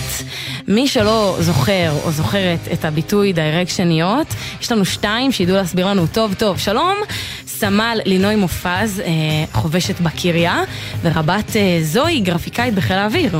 מי 0.67 0.87
שלא 0.87 1.37
זוכר 1.39 1.91
או 2.03 2.11
זוכרת 2.11 2.59
את 2.73 2.85
הביטוי 2.85 3.33
דיירקשניות, 3.33 4.27
יש 4.61 4.71
לנו 4.71 4.85
שתיים 4.85 5.31
שידעו 5.31 5.55
להסביר 5.55 5.87
לנו 5.87 6.07
טוב 6.07 6.33
טוב. 6.33 6.57
שלום, 6.57 6.95
סמל 7.47 7.99
לינוי 8.05 8.35
מופז, 8.35 8.99
אה, 8.99 9.05
חובשת 9.53 9.99
בקריה, 9.99 10.63
ורבת 11.01 11.55
אה, 11.55 11.79
זוהי, 11.81 12.19
גרפיקאית 12.19 12.73
בחיל 12.73 12.95
האוויר. 12.95 13.39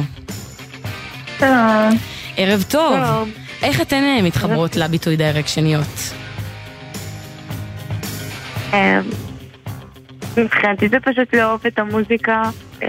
שלום. 1.40 1.98
ערב 2.38 2.66
טוב. 2.70 2.96
שלום. 2.96 3.32
איך 3.64 3.82
אתן 3.82 4.04
אה, 4.04 4.22
מתחברות 4.22 4.76
לביטוי 4.76 5.16
דיירקשניות? 5.16 6.14
אה, 10.40 10.44
מבחינתי 10.44 10.88
זה 10.90 11.00
פשוט 11.00 11.36
לאהוב 11.36 11.62
את 11.68 11.80
המוזיקה. 11.80 12.44
אה, 12.84 12.88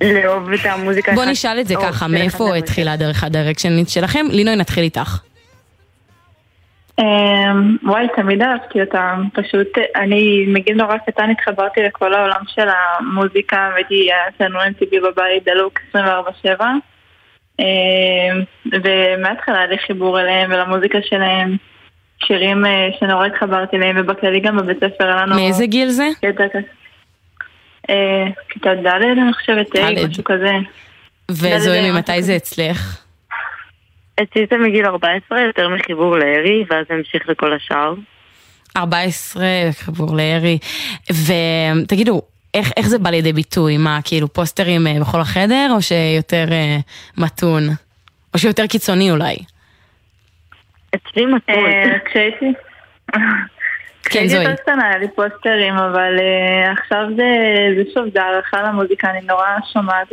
לאהוב 0.00 0.52
את 0.52 0.60
המוזיקה. 0.64 1.12
בוא 1.12 1.24
נשאל 1.24 1.60
את 1.60 1.66
זה 1.66 1.74
ככה, 1.82 2.08
מאיפה 2.08 2.56
התחילה 2.56 2.92
הדרך 2.92 3.24
הדירקשנית 3.24 3.88
שלכם? 3.88 4.26
לינוי, 4.30 4.56
נתחיל 4.56 4.84
איתך. 4.84 5.18
אמ, 6.98 7.76
וואי, 7.82 8.06
תמיד 8.16 8.42
אהבתי 8.42 8.80
אותם. 8.80 9.24
פשוט, 9.34 9.68
אני 9.96 10.44
מגיל 10.48 10.76
נורא 10.76 10.96
קטן 11.06 11.30
התחברתי 11.30 11.82
לכל 11.82 12.14
העולם 12.14 12.40
של 12.46 12.68
המוזיקה, 12.68 13.70
והייתי, 13.72 13.94
היה 13.94 14.28
אצלנו 14.28 14.60
MTV 14.60 15.10
בבית 15.10 15.44
דלוק 15.44 15.80
24/7. 15.94 16.64
אמ, 17.58 17.64
ומההתחלה 18.72 19.58
היה 19.58 19.66
לי 19.66 19.78
חיבור 19.78 20.20
אליהם 20.20 20.50
ולמוזיקה 20.52 20.98
שלהם. 21.02 21.56
שירים 22.24 22.66
אה, 22.66 22.88
שנורא 23.00 23.26
התחברתי 23.26 23.76
אליהם, 23.76 23.96
ובכללי 23.98 24.40
גם 24.40 24.56
בבית 24.56 24.76
ספר 24.76 25.04
היה 25.04 25.26
לנו... 25.26 25.34
מאיזה 25.34 25.66
גיל 25.66 25.88
זה? 25.88 26.08
אה, 27.90 28.26
כיתה 28.48 28.74
ד' 28.74 28.86
אני 28.86 29.32
חושבת, 29.32 29.76
אה. 29.76 30.06
משהו 30.08 30.24
כזה. 30.24 30.52
וזוהי, 31.30 31.90
ממתי 31.90 32.22
זה 32.22 32.36
אצלך? 32.36 33.00
אצלי 34.22 34.46
זה 34.50 34.58
מגיל 34.58 34.86
14, 34.86 35.40
יותר 35.40 35.68
מחיבור 35.68 36.16
לארי, 36.16 36.64
ואז 36.70 36.86
המשיך 36.90 37.28
לכל 37.28 37.52
השאר. 37.52 37.94
14, 38.76 39.44
חיבור 39.72 40.16
לארי. 40.16 40.58
ותגידו, 41.10 42.22
איך, 42.54 42.72
איך 42.76 42.88
זה 42.88 42.98
בא 42.98 43.10
לידי 43.10 43.32
ביטוי? 43.32 43.76
מה, 43.76 43.98
כאילו 44.04 44.32
פוסטרים 44.32 44.86
אה, 44.86 45.00
בכל 45.00 45.20
החדר, 45.20 45.68
או 45.70 45.82
שיותר 45.82 46.44
אה, 46.50 46.76
מתון? 47.18 47.68
או 48.34 48.38
שיותר 48.38 48.66
קיצוני 48.66 49.10
אולי. 49.10 49.36
אצלי 50.94 51.26
מטול. 51.26 51.70
כשהייתי... 52.04 52.52
כשהייתי 54.04 54.34
יותר 54.34 54.54
קטנה 54.54 54.88
היה 54.88 54.98
לי 54.98 55.08
פוסטרים, 55.08 55.74
אבל 55.74 56.18
אה, 56.18 56.72
עכשיו 56.72 57.06
זה 57.16 57.24
זה 57.76 57.90
שוב, 57.94 58.04
זה 58.14 58.22
הערכה 58.22 58.62
למוזיקה, 58.62 59.10
אני 59.10 59.20
נורא 59.20 59.46
שומעת 59.72 60.08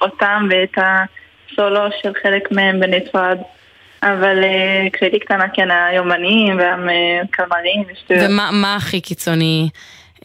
אותם 0.00 0.48
ואת 0.50 0.76
הסולו 0.76 1.80
של 2.02 2.12
חלק 2.22 2.52
מהם 2.52 2.80
בנפרד. 2.80 3.38
אבל 4.02 4.44
אה, 4.44 4.86
כשהייתי 4.92 5.18
קטנה 5.18 5.44
כן 5.54 5.70
היה 5.70 5.94
יומנים 5.94 6.58
והקלמרים 6.58 7.84
ושטויות. 7.92 8.24
ומה 8.30 8.50
מה 8.52 8.76
הכי 8.76 9.00
קיצוני, 9.00 9.68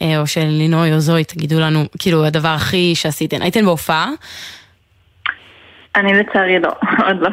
אה, 0.02 0.20
או 0.20 0.26
של 0.26 0.46
לינוי 0.46 0.92
או 0.92 1.00
זוהי, 1.00 1.24
תגידו 1.24 1.60
לנו, 1.60 1.84
כאילו 1.98 2.26
הדבר 2.26 2.48
הכי 2.48 2.92
שעשיתן, 2.94 3.42
הייתן 3.42 3.64
בהופעה? 3.64 4.08
אני 5.96 6.12
לצערי 6.14 6.58
לא, 6.58 6.70
עוד 7.06 7.20
לא. 7.20 7.30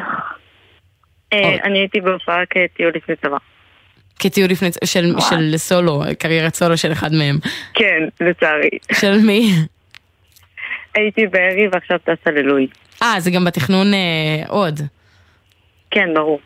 אה, 1.44 1.56
אני 1.64 1.78
הייתי 1.78 2.00
בהופעה 2.00 2.42
כטיול 2.50 2.92
לפני 2.94 3.16
צבא. 3.16 3.36
כטיול 4.18 4.50
לפני, 4.50 4.68
של, 4.84 5.14
של 5.30 5.56
סולו, 5.56 6.02
קריירת 6.18 6.54
סולו 6.54 6.76
של 6.76 6.92
אחד 6.92 7.12
מהם. 7.12 7.38
כן, 7.74 8.02
לצערי. 8.20 8.68
של 8.92 9.18
מי? 9.18 9.50
הייתי 10.94 11.26
בארי 11.26 11.68
ועכשיו 11.72 11.98
טסה 11.98 12.30
ללואי. 12.30 12.66
אה, 13.02 13.20
זה 13.20 13.30
גם 13.30 13.44
בתכנון 13.44 13.94
אה, 13.94 14.42
עוד. 14.48 14.80
כן, 15.90 16.14
ברור. 16.14 16.40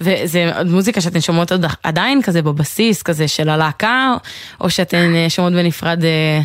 וזה 0.00 0.50
מוזיקה 0.70 1.00
שאתן 1.00 1.20
שומעות 1.20 1.52
עוד 1.52 1.64
עדיין 1.82 2.22
כזה 2.22 2.42
בבסיס, 2.42 3.02
כזה 3.02 3.28
של 3.28 3.48
הלהקה, 3.48 4.14
או 4.60 4.70
שאתן 4.70 5.14
אה, 5.14 5.30
שומעות 5.30 5.54
בנפרד 5.54 6.04
אה, 6.04 6.40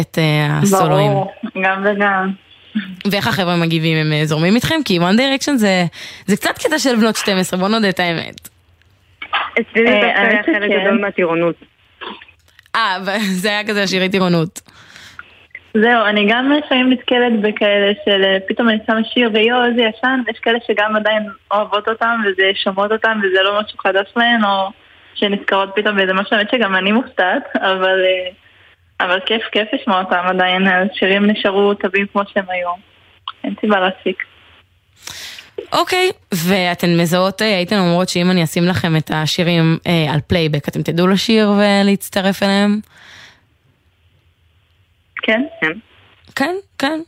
את 0.00 0.18
אה, 0.18 0.58
הסולואים? 0.62 1.12
ברור, 1.12 1.32
גם 1.62 1.84
וגם. 1.84 2.32
ואיך 3.10 3.26
החבר'ה 3.26 3.56
מגיבים, 3.56 3.96
הם 3.96 4.12
אה, 4.12 4.24
זורמים 4.24 4.54
איתכם? 4.54 4.74
כי 4.84 4.98
One 4.98 5.18
Direction 5.18 5.56
זה, 5.56 5.84
זה 6.26 6.36
קצת 6.36 6.58
קטע 6.58 6.78
של 6.78 6.96
בנות 6.96 7.16
12, 7.16 7.58
בוא 7.58 7.68
נודה 7.68 7.88
את 7.88 8.00
האמת. 8.00 8.48
אצלי 9.60 9.86
זה 9.86 9.88
אה, 9.88 10.00
דווקא 10.00 10.20
היה 10.20 10.42
חלק. 10.42 10.70
גדול 10.70 11.00
מהטירונות. 11.00 11.54
אה, 12.76 12.98
זה 13.40 13.48
היה 13.48 13.64
כזה 13.64 13.86
שירי 13.86 14.08
טירונות. 14.08 14.60
זהו, 15.74 16.04
אני 16.06 16.26
גם 16.30 16.52
לפעמים 16.52 16.90
נתקלת 16.90 17.40
בכאלה 17.40 17.92
של 18.04 18.24
אה, 18.24 18.36
פתאום 18.48 18.68
אני 18.68 18.78
שמה 18.86 19.04
שיר 19.04 19.30
ויואו 19.34 19.64
איזה 19.64 19.82
ישן, 19.82 20.20
ויש 20.26 20.38
כאלה 20.38 20.58
שגם 20.66 20.96
עדיין 20.96 21.22
אוהבות 21.50 21.88
אותם 21.88 22.20
וזה 22.26 22.42
שומעות 22.54 22.92
אותם 22.92 23.20
וזה 23.22 23.42
לא 23.42 23.60
משהו 23.60 23.78
חדש 23.78 24.06
להן, 24.16 24.44
או 24.44 24.70
שנזכרות 25.14 25.70
פתאום 25.74 25.96
באיזה 25.96 26.12
משהו, 26.12 26.36
האמת 26.36 26.50
שגם 26.50 26.76
אני 26.76 26.92
מופתעת, 26.92 27.56
אבל, 27.56 28.00
אה, 28.04 28.30
אבל 29.04 29.20
כיף, 29.26 29.42
כיף 29.52 29.68
לשמוע 29.72 30.00
אותם 30.00 30.22
עדיין, 30.24 30.62
השירים 30.66 31.26
נשארו 31.26 31.74
טובים 31.74 32.06
כמו 32.12 32.22
שהם 32.32 32.44
היו. 32.48 32.68
אין 33.44 33.54
סיבה 33.60 33.80
להפסיק. 33.80 34.24
אוקיי, 35.72 36.10
ואתן 36.34 36.96
מזהות, 37.00 37.42
אה, 37.42 37.56
הייתן 37.56 37.78
אומרות 37.78 38.08
שאם 38.08 38.30
אני 38.30 38.44
אשים 38.44 38.64
לכם 38.64 38.96
את 38.96 39.10
השירים 39.14 39.78
אה, 39.86 40.14
על 40.14 40.20
פלייבק, 40.26 40.68
אתם 40.68 40.82
תדעו 40.82 41.06
לשיר 41.06 41.50
ולהצטרף 41.50 42.42
אליהם? 42.42 42.80
כן, 45.22 45.42
כן. 45.60 45.91
כן, 46.34 46.54
כן. 46.78 47.00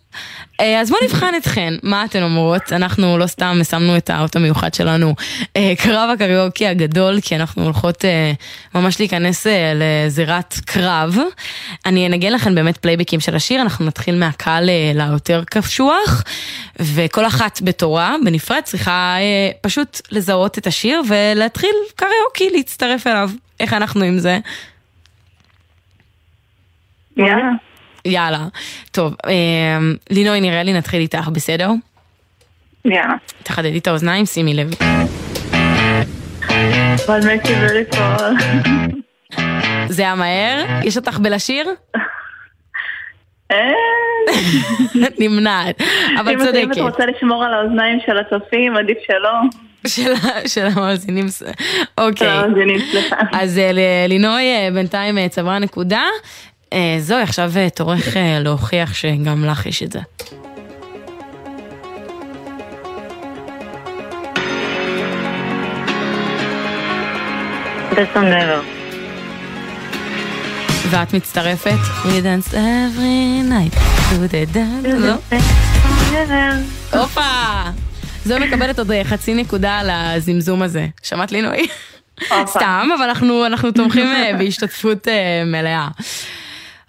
אה, 0.61 0.81
אז 0.81 0.91
בואו 0.91 1.01
נבחן 1.05 1.35
אתכן, 1.37 1.75
מה 1.83 2.05
אתן 2.05 2.23
אומרות? 2.23 2.73
אנחנו 2.73 3.19
לא 3.19 3.27
סתם 3.27 3.57
שמנו 3.71 3.97
את 3.97 4.11
האייטם 4.11 4.37
המיוחד 4.37 4.75
שלנו, 4.75 5.15
אה, 5.57 5.73
קרב 5.79 6.11
הקריוקי 6.15 6.67
הגדול, 6.67 7.21
כי 7.21 7.37
אנחנו 7.37 7.65
הולכות 7.65 8.05
אה, 8.05 8.33
ממש 8.75 9.01
להיכנס 9.01 9.47
לזירת 9.75 10.55
קרב. 10.65 11.19
אני 11.87 12.07
אנגן 12.07 12.33
לכן 12.33 12.55
באמת 12.55 12.77
פלייבקים 12.77 13.21
של 13.21 13.37
השיר, 13.37 13.63
אנחנו 13.63 13.85
נתחיל 13.85 14.19
מהקהל 14.19 14.71
ליותר 14.95 15.43
קשוח, 15.51 16.25
וכל 16.81 17.27
אחת 17.27 17.61
בתורה, 17.63 18.17
בנפרד, 18.25 18.61
צריכה 18.65 19.17
פשוט 19.61 20.01
לזהות 20.11 20.59
את 20.59 20.67
השיר 20.67 21.03
ולהתחיל 21.09 21.75
קריוקי, 21.97 22.57
להצטרף 22.57 23.07
אליו. 23.07 23.31
איך 23.61 23.73
אנחנו 23.73 24.05
עם 24.05 24.19
זה? 24.19 24.39
יאללה. 27.17 27.74
יאללה. 28.05 28.47
טוב, 28.93 29.15
אה, 29.27 29.33
לינוי, 30.11 30.41
נראה 30.41 30.63
לי 30.63 30.73
נתחיל 30.73 31.01
איתך, 31.01 31.29
בסדר? 31.33 31.71
יאללה. 32.85 33.15
תחדדי 33.43 33.79
את 33.79 33.87
האוזניים, 33.87 34.27
שימי 34.27 34.55
לב. 34.55 34.71
זה 39.89 40.03
היה 40.03 40.15
מהר? 40.15 40.65
יש 40.85 40.97
אותך 40.97 41.19
בלשיר? 41.19 41.67
נמנעת, 45.19 45.81
אבל 46.21 46.33
אתה- 46.35 46.45
אם 46.49 46.67
צודקת. 46.67 46.79
רוצה 46.79 47.07
לשמור 47.07 47.45
על 47.45 47.55
האוזניים 47.55 47.99
של 48.07 48.19
הצופים, 48.19 48.77
עדיף 48.77 48.99
שלא. 49.07 49.31
של 50.47 50.67
המאזינים, 50.67 51.27
אוקיי. 51.99 52.27
של 52.27 52.33
המאזינים, 52.33 52.79
סליחה. 52.91 53.17
אז 53.33 53.59
אה, 53.59 53.71
לינוי 54.09 54.43
אה, 54.43 54.69
בינתיים 54.75 55.19
אה, 55.19 55.29
צברה 55.29 55.59
נקודה. 55.59 56.03
אה, 56.75 56.97
זוהי, 57.01 57.23
עכשיו 57.23 57.53
אה, 57.57 57.71
תורך 57.71 58.17
אה, 58.17 58.39
להוכיח 58.41 58.95
שגם 58.95 59.45
לך 59.45 59.67
יש 59.67 59.83
את 59.83 59.93
זה. 59.93 60.01
ואת 70.91 71.15
מצטרפת? 71.15 71.71
We 72.05 72.07
dance 72.07 72.53
every 72.53 73.43
night 73.51 73.75
to 73.75 74.33
the 74.33 74.55
dance, 74.55 74.89
לא? 74.89 75.15
הופה! 76.93 77.21
זו 78.25 78.39
מקבלת 78.41 78.79
עוד 78.79 78.91
אה, 78.91 79.05
חצי 79.05 79.35
נקודה 79.35 79.79
על 79.79 79.91
הזמזום 79.91 80.63
הזה. 80.63 80.87
שמעת 81.03 81.33
לינוי? 81.33 81.67
סתם, 82.47 82.89
אבל 82.99 83.09
אנחנו, 83.47 83.71
תומכים 83.73 84.07
אה, 84.07 84.31
בהשתתפות 84.39 85.09
אה, 85.09 85.43
מלאה. 85.47 85.89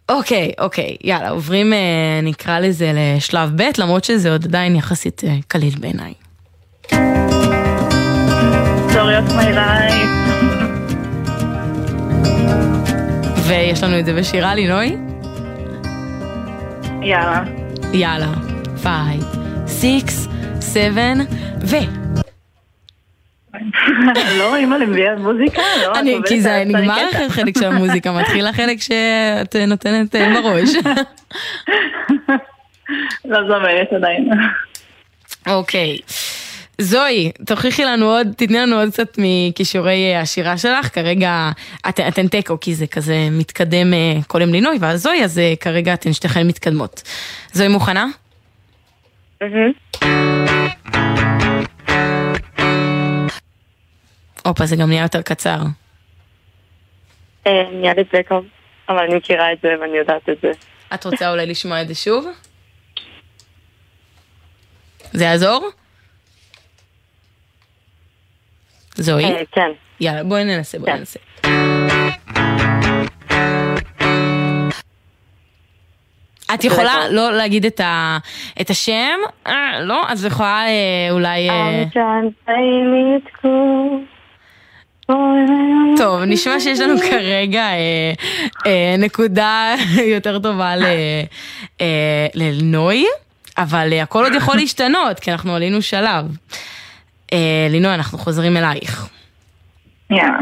אוקיי, 0.10 0.52
אוקיי, 0.60 0.98
יאללה, 1.04 1.30
עוברים, 1.30 1.74
אה, 1.74 1.80
נקרא 2.24 2.60
לזה 2.60 2.92
לשלב 2.96 3.52
ב', 3.56 3.64
למרות 3.78 4.04
שזה 4.04 4.32
עוד 4.32 4.46
עדיין 4.46 4.76
יחסית 4.76 5.24
אה, 5.24 5.36
קליל 5.48 5.74
בעיניי. 5.80 6.14
ויש 13.48 13.84
לנו 13.84 14.00
את 14.00 14.06
זה 14.06 14.14
בשירה, 14.14 14.56
לינוי? 14.56 14.98
יאללה. 17.02 17.44
יאללה, 17.94 18.34
5, 18.84 18.92
6, 19.68 20.28
7, 20.74 21.02
ו... 21.62 21.76
לא, 24.40 24.56
אימא 24.56 24.76
למביאה 24.76 25.16
מוזיקה? 25.16 25.62
לא, 25.82 26.00
אני, 26.00 26.18
כי 26.28 26.42
זה 26.42 26.64
נגמר 26.66 26.96
קטע. 26.96 27.10
לכם 27.10 27.30
חלק 27.30 27.58
של 27.58 27.66
המוזיקה, 27.66 28.12
מתחיל 28.20 28.48
החלק 28.48 28.82
שאת 28.82 29.56
נותנת 29.56 30.16
אה, 30.16 30.34
בראש. 30.34 30.70
לא 33.26 33.40
זמרת 33.48 33.94
עדיין. 33.94 34.30
אוקיי. 35.48 35.98
זוהי, 36.82 37.32
תוכיחי 37.46 37.86
לנו 37.86 38.06
עוד, 38.06 38.28
תתני 38.38 38.58
לנו 38.58 38.80
עוד 38.80 38.90
קצת 38.90 39.18
מכישורי 39.18 40.14
אה, 40.14 40.22
השירה 40.22 40.58
שלך, 40.58 40.94
כרגע 40.94 41.52
את, 41.90 42.00
אתן 42.00 42.28
תיקו, 42.28 42.60
כי 42.60 42.76
זה 42.76 42.88
כזה 42.88 43.28
מתקדם 43.32 43.94
אה, 43.94 44.18
קודם 44.28 44.52
לינוי, 44.52 44.78
ואז 44.80 45.04
זוהי, 45.04 45.24
אז 45.24 45.40
אה, 45.40 45.54
כרגע 45.60 45.94
אתן 45.94 46.14
שתיכן 46.14 46.48
מתקדמות. 46.48 47.02
זוהי 47.54 47.70
מוכנה? 47.70 48.06
הופה, 54.46 54.66
זה 54.66 54.76
גם 54.76 54.88
נהיה 54.88 55.02
יותר 55.02 55.22
קצר. 55.22 55.58
אה, 57.48 57.64
נהיה 57.72 57.94
לי 57.94 58.04
בקאפ, 58.14 58.44
אבל 58.90 58.98
אני 58.98 59.16
מכירה 59.16 59.54
את 59.54 59.58
זה 59.62 59.70
ואני 59.82 59.98
יודעת 59.98 60.30
את 60.30 60.38
זה. 60.42 60.52
את 60.94 61.06
רוצה 61.06 61.32
אולי 61.32 61.46
לשמוע 61.46 61.82
את 61.82 61.88
זה 61.88 61.96
שוב? 61.96 62.28
זה 65.14 65.24
יעזור? 65.24 65.70
זוהי? 68.96 69.26
אה, 69.26 69.42
כן. 69.52 69.72
יאללה, 70.00 70.24
בואי 70.24 70.44
ננסה, 70.44 70.80
בואי 70.80 70.94
ננסה. 70.94 71.20
את 76.54 76.64
יכולה 76.64 77.10
לא 77.10 77.32
להגיד 77.32 77.66
את, 77.66 77.80
ה, 77.80 78.18
את 78.62 78.70
השם? 78.70 79.20
אה, 79.48 79.80
לא? 79.82 80.04
אז 80.08 80.26
יכולה 80.26 80.66
אה, 80.68 81.12
אולי... 81.12 81.50
אה, 81.50 81.84
טוב, 85.98 86.22
נשמע 86.28 86.60
שיש 86.60 86.80
לנו 86.80 86.96
כרגע 87.10 87.64
אה, 87.64 88.14
אה, 88.66 88.96
נקודה 88.98 89.76
יותר 90.14 90.40
טובה 90.40 90.76
ל- 90.76 90.84
אה, 91.82 92.28
ללינוי, 92.34 93.06
אבל 93.58 93.94
אה, 93.94 94.02
הכל 94.02 94.24
עוד 94.24 94.34
יכול 94.34 94.56
להשתנות, 94.56 95.20
כי 95.20 95.32
אנחנו 95.32 95.56
עלינו 95.56 95.82
שלב. 95.82 96.26
אה, 97.34 97.38
לינוי, 97.70 97.94
אנחנו 97.94 98.18
חוזרים 98.18 98.58
אלייך. 98.58 99.08
יאללה. 100.10 100.40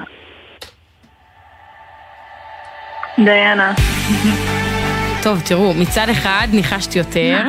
דיינה. 3.20 3.74
טוב, 5.24 5.42
תראו, 5.46 5.74
מצד 5.74 6.10
אחד 6.10 6.48
ניחשת 6.54 6.96
יותר, 6.96 7.42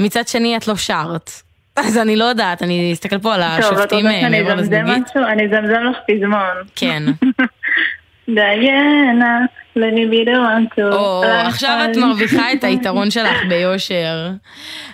מצד 0.00 0.28
שני 0.28 0.56
את 0.56 0.68
לא 0.68 0.76
שרת. 0.76 1.30
אז 1.76 1.98
אני 1.98 2.16
לא 2.16 2.24
יודעת, 2.24 2.62
אני 2.62 2.90
אסתכל 2.92 3.18
פה 3.18 3.34
על 3.34 3.42
השופטים 3.42 4.06
אה, 4.06 4.28
מעבר 4.28 4.54
לזגוגית. 4.54 5.16
אני 5.16 5.44
אזמזם 5.44 5.82
לך 5.90 5.96
פזמון. 6.08 6.56
כן. 6.76 7.02
דיינה, 8.34 9.38
לליבי 9.76 10.24
דורנטו. 10.24 10.92
או, 10.92 11.24
עכשיו 11.24 11.88
את 11.90 11.96
מרוויחה 11.96 12.52
את 12.52 12.64
היתרון 12.64 13.10
שלך 13.10 13.44
ביושר. 13.48 14.30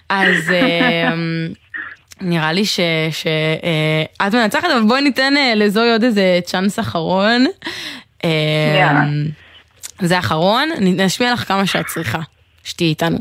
אז 0.09 0.51
אה, 0.53 1.11
נראה 2.21 2.53
לי 2.53 2.65
שאת 2.65 4.35
מנצחת, 4.35 4.65
אבל 4.65 4.83
בואי 4.89 5.01
ניתן 5.01 5.37
אה, 5.37 5.53
לזוהי 5.55 5.93
עוד 5.93 6.05
איזה 6.05 6.41
צ'אנס 6.45 6.79
אחרון. 6.79 7.47
אה, 8.25 8.31
יאללה. 8.81 9.05
זה 10.01 10.19
אחרון, 10.19 10.69
נשמיע 10.81 11.33
לך 11.33 11.49
כמה 11.49 11.67
שאת 11.67 11.87
צריכה, 11.87 12.19
שתהיי 12.65 12.89
איתנו. 12.89 13.19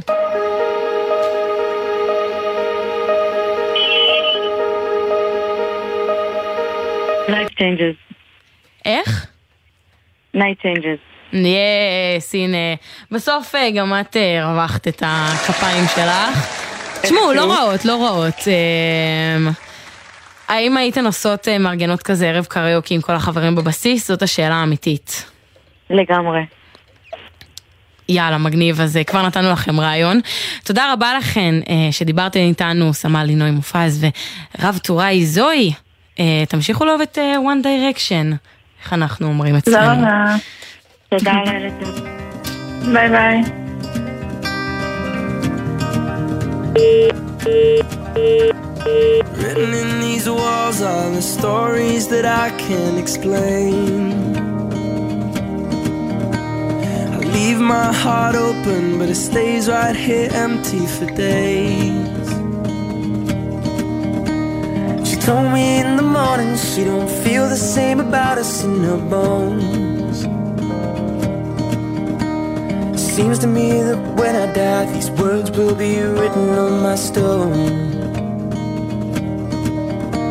Changes. 7.58 8.14
איך? 8.86 9.26
Night 10.36 10.62
changes. 10.64 11.34
יס, 11.34 12.36
הנה. 12.36 12.58
בסוף 13.12 13.56
אה, 13.56 13.72
גם 13.72 13.94
את 14.02 14.18
אה, 14.18 14.44
הרווחת 14.44 14.88
את 14.88 15.04
הכפיים 15.06 15.84
שלך. 15.96 16.58
תשמעו, 17.04 17.34
לא 17.34 17.54
רעות, 17.54 17.86
לא 17.86 18.06
רעות. 18.06 18.48
אה, 18.48 19.52
האם 20.48 20.78
הייתן 20.78 21.06
עושות 21.06 21.48
אה, 21.48 21.58
מארגנות 21.58 22.04
כזה 22.04 22.30
ערב 22.30 22.46
קריוקי 22.46 22.96
עם 22.96 23.02
כל 23.02 23.14
החברים 23.14 23.56
בבסיס? 23.56 24.08
זאת 24.08 24.22
השאלה 24.22 24.56
האמיתית. 24.56 25.32
לגמרי. 25.90 26.46
יאללה, 28.10 28.38
מגניב, 28.38 28.82
אז 28.82 28.98
אה, 28.98 29.04
כבר 29.04 29.26
נתנו 29.26 29.52
לכם 29.52 29.80
רעיון. 29.80 30.20
תודה 30.64 30.94
רבה 30.94 31.18
לכן 31.18 31.56
אה, 31.70 31.92
שדיברתם 31.92 32.40
איתנו, 32.40 32.94
סמל 32.94 33.24
לינוי 33.24 33.52
מופז 33.52 34.06
ורב 34.60 34.78
טוראי 34.84 35.26
זוהי. 35.26 35.74
אה, 36.20 36.44
תמשיכו 36.50 36.86
לאהוב 36.86 37.02
את 37.02 37.18
אה, 37.18 37.36
One 37.38 37.64
Direction, 37.64 38.36
איך 38.84 38.94
אנחנו 38.94 39.28
אומרים 39.28 39.56
אצלנו. 39.56 39.96
תודה 39.96 40.10
רבה. 40.10 40.36
תודה 41.10 41.32
טוב. 41.80 42.06
ביי 42.94 43.10
ביי. 43.10 43.44
Written 49.40 49.72
in 49.84 49.90
these 50.06 50.28
walls 50.30 50.80
are 50.82 51.10
the 51.18 51.26
stories 51.38 52.04
that 52.14 52.26
I 52.26 52.48
can't 52.66 52.98
explain. 53.04 54.02
I 57.16 57.20
leave 57.38 57.60
my 57.76 57.90
heart 58.04 58.36
open, 58.36 58.84
but 59.00 59.08
it 59.10 59.20
stays 59.30 59.64
right 59.76 59.96
here 59.96 60.30
empty 60.46 60.84
for 60.96 61.08
days. 61.28 62.27
Told 65.28 65.52
me 65.52 65.82
in 65.82 65.98
the 65.98 66.10
morning 66.20 66.56
she 66.56 66.86
don't 66.86 67.10
feel 67.10 67.50
the 67.50 67.62
same 67.76 68.00
about 68.00 68.38
us 68.38 68.64
in 68.64 68.82
her 68.82 69.02
bones. 69.10 70.20
Seems 72.98 73.38
to 73.40 73.48
me 73.48 73.82
that 73.88 74.00
when 74.18 74.38
I 74.38 74.46
die, 74.54 74.86
these 74.94 75.12
words 75.12 75.52
will 75.52 75.76
be 75.76 76.00
written 76.00 76.48
on 76.66 76.82
my 76.82 76.96
stone. 76.96 77.68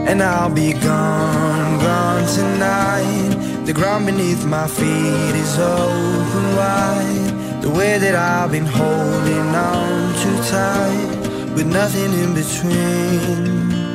And 0.09 0.23
I'll 0.23 0.55
be 0.55 0.73
gone, 0.73 1.79
gone 1.79 2.27
tonight. 2.39 3.67
The 3.67 3.75
ground 3.75 4.07
beneath 4.07 4.47
my 4.47 4.67
feet 4.67 5.35
is 5.45 5.59
open 5.59 6.47
wide. 6.57 7.61
The 7.61 7.69
way 7.69 7.99
that 7.99 8.15
I've 8.15 8.51
been 8.51 8.65
holding 8.65 9.49
on 9.71 10.15
too 10.23 10.39
tight, 10.57 11.53
with 11.55 11.67
nothing 11.67 12.15
in 12.23 12.33
between. 12.33 13.86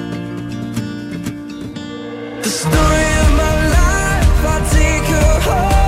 The 2.43 2.49
story 2.49 3.07
of 3.21 3.31
my 3.37 3.53
life, 3.77 4.45
I 4.45 4.57
take 4.73 5.07
her 5.15 5.39
home. 5.41 5.80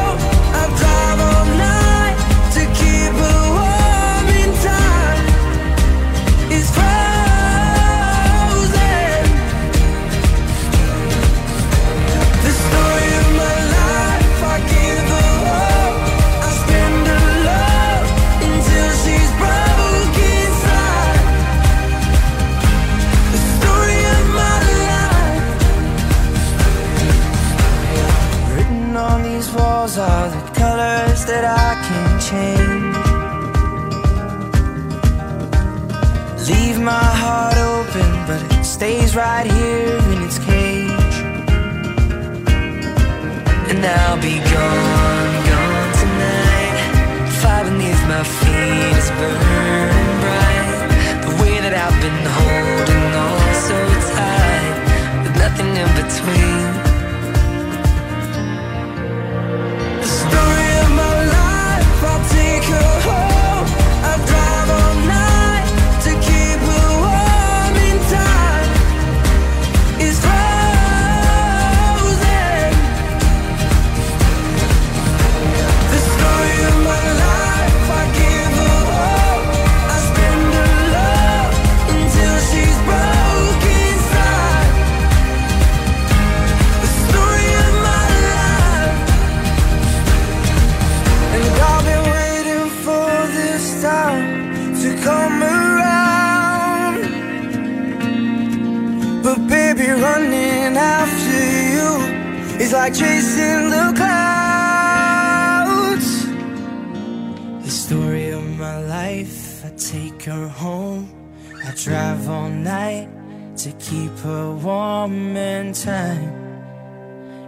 Drive 112.04 112.30
all 112.30 112.50
night 112.50 113.08
to 113.56 113.72
keep 113.74 114.12
her 114.20 114.52
warm 114.56 115.38
and 115.38 115.74
time 115.74 116.34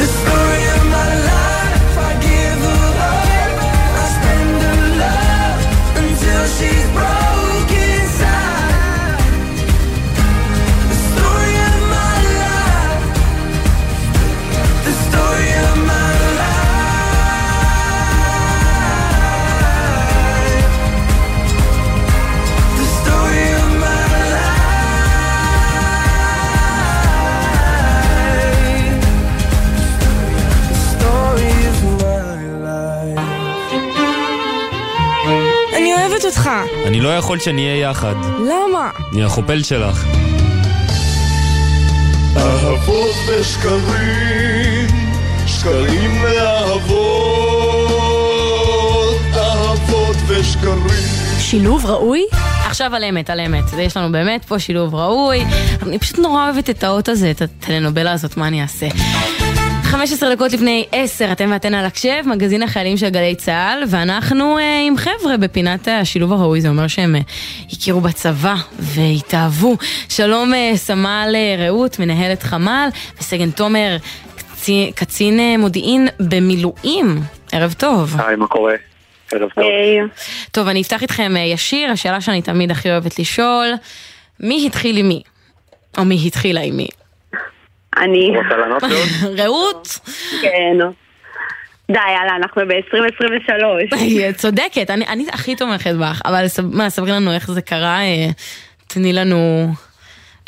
The 0.00 0.06
story 0.18 0.64
of 0.76 0.82
my 0.96 1.10
life, 1.30 1.98
I 2.08 2.12
give 2.26 2.60
her 2.68 2.86
hope. 3.02 3.58
I 4.02 4.04
spend 4.16 4.52
her 4.66 4.82
love 5.04 5.60
until 6.02 6.42
she's 6.56 6.86
broke 6.94 7.19
אני 36.90 37.00
לא 37.00 37.16
יכול 37.16 37.38
שנהיה 37.38 37.80
יחד. 37.80 38.14
למה? 38.38 38.90
אני 39.12 39.24
החופל 39.24 39.62
שלך. 39.62 40.04
אהבות 42.36 43.14
ושקרים, 43.28 44.86
שקרים 45.46 46.22
ואהבות, 46.22 47.10
אהבות 49.36 50.16
ושקרים 50.26 51.20
שילוב 51.38 51.86
ראוי? 51.86 52.24
עכשיו 52.66 52.94
על 52.94 53.04
אמת, 53.04 53.30
על 53.30 53.40
אמת. 53.40 53.64
יש 53.78 53.96
לנו 53.96 54.12
באמת 54.12 54.44
פה 54.44 54.58
שילוב 54.58 54.94
ראוי. 54.94 55.44
אני 55.82 55.98
פשוט 55.98 56.18
נורא 56.18 56.44
אוהבת 56.44 56.70
את 56.70 56.84
האות 56.84 57.08
הזה, 57.08 57.30
את 57.30 57.42
הטלנובלה 57.42 58.12
הזאת, 58.12 58.36
מה 58.36 58.48
אני 58.48 58.62
אעשה? 58.62 58.86
15 59.90 60.34
דקות 60.34 60.52
לפני 60.52 60.86
10, 60.92 61.32
אתם 61.32 61.50
ואתן 61.52 61.74
על 61.74 61.84
הקשב, 61.84 62.22
מגזין 62.26 62.62
החיילים 62.62 62.96
של 62.96 63.08
גלי 63.08 63.34
צה"ל, 63.34 63.82
ואנחנו 63.88 64.58
אה, 64.58 64.80
עם 64.86 64.96
חבר'ה 64.96 65.36
בפינת 65.36 65.88
השילוב 65.88 66.32
הראוי, 66.32 66.60
זה 66.60 66.68
אומר 66.68 66.86
שהם 66.86 67.16
אה, 67.16 67.20
הכירו 67.72 68.00
בצבא 68.00 68.54
והתאהבו. 68.78 69.76
שלום 70.08 70.54
אה, 70.54 70.72
סמל 70.76 71.32
אה, 71.34 71.56
רעות, 71.58 71.98
מנהלת 71.98 72.42
חמ"ל, 72.42 72.88
וסגן 73.18 73.50
תומר, 73.50 73.96
קצין, 74.36 74.90
קצין 74.90 75.40
אה, 75.40 75.56
מודיעין 75.58 76.08
במילואים. 76.20 77.20
ערב 77.52 77.74
טוב. 77.78 78.16
היי, 78.20 78.36
מה 78.36 78.46
קורה? 78.46 78.74
ערב 79.32 79.48
טוב. 79.54 79.64
טוב, 80.52 80.68
אני 80.68 80.82
אפתח 80.82 81.02
איתכם 81.02 81.36
אה, 81.36 81.40
ישיר, 81.40 81.90
השאלה 81.90 82.20
שאני 82.20 82.42
תמיד 82.42 82.70
הכי 82.70 82.90
אוהבת 82.90 83.18
לשאול, 83.18 83.72
מי 84.40 84.66
התחיל 84.66 84.96
עם 84.96 85.08
מי? 85.08 85.22
או 85.98 86.04
מי 86.04 86.22
התחילה 86.26 86.60
עם 86.60 86.76
מי? 86.76 86.88
אני. 87.96 88.32
רוצה 88.36 88.56
לענות 88.56 88.82
לו? 88.82 88.88
רעות? 89.42 89.88
כן. 90.42 90.76
די, 91.90 91.98
יאללה, 92.16 92.36
אנחנו 92.36 92.62
ב-2023. 92.68 93.96
צודקת, 94.42 94.90
אני, 94.90 95.06
אני 95.06 95.26
הכי 95.32 95.56
תומכת 95.56 95.94
בך, 96.00 96.20
אבל 96.24 96.44
מה, 96.72 96.90
ספרי 96.90 97.10
לנו 97.10 97.32
איך 97.32 97.50
זה 97.50 97.62
קרה, 97.62 98.00
אה, 98.00 98.26
תני 98.86 99.12
לנו 99.12 99.66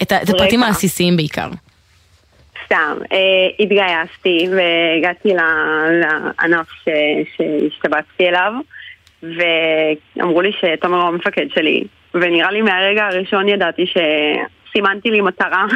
את, 0.02 0.12
הפרטים. 0.12 0.62
העסיסיים 0.62 1.16
בעיקר. 1.16 1.48
סתם, 2.66 2.96
אה, 3.12 3.18
התגייסתי 3.60 4.48
והגעתי 4.56 5.28
לענף 5.34 6.66
ש- 6.84 6.88
שהשתבצתי 7.36 8.28
אליו 8.28 8.52
ואמרו 9.22 10.40
לי 10.40 10.50
שתומר 10.60 10.96
הוא 11.00 11.08
המפקד 11.08 11.46
שלי 11.54 11.84
ונראה 12.14 12.50
לי 12.50 12.62
מהרגע 12.62 13.06
הראשון 13.06 13.48
ידעתי 13.48 13.84
שסימנתי 13.86 15.10
לי 15.10 15.20
מטרה 15.20 15.64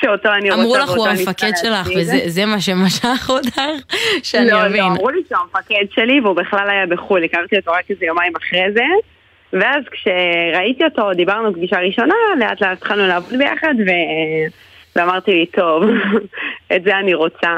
שאותו 0.00 0.28
אני 0.28 0.50
רוצה 0.50 0.62
אמרו 0.62 0.76
לך 0.76 0.90
הוא 0.90 1.06
המפקד 1.08 1.52
שלך. 1.56 1.88
וזה 1.96 2.18
זה 2.26 2.46
מה 2.46 2.60
שמשך 2.60 3.30
אותך? 3.30 3.60
שאני 4.28 4.50
לא, 4.50 4.66
אבין. 4.66 4.80
לא, 4.80 4.86
אמרו 4.86 5.10
לי 5.10 5.20
שהוא 5.28 5.38
המפקד 5.40 5.84
שלי 5.94 6.20
והוא 6.20 6.36
בכלל 6.36 6.70
היה 6.70 6.86
בחו"ל, 6.86 7.24
הכרתי 7.24 7.56
אותו 7.56 7.72
רק 7.72 7.90
איזה 7.90 8.04
יומיים 8.04 8.32
אחרי 8.36 8.72
זה 8.74 8.84
ואז 9.52 9.84
כשראיתי 9.90 10.84
אותו, 10.84 11.14
דיברנו 11.14 11.52
פגישה 11.54 11.78
ראשונה, 11.80 12.14
לאט 12.38 12.60
לאט 12.60 12.72
התחלנו 12.72 13.06
לעבוד 13.06 13.38
ביחד 13.38 13.74
ו... 13.86 13.90
ואמרתי 14.96 15.34
לי, 15.34 15.46
טוב, 15.46 15.82
את 16.76 16.84
זה 16.84 16.98
אני 16.98 17.14
רוצה. 17.14 17.50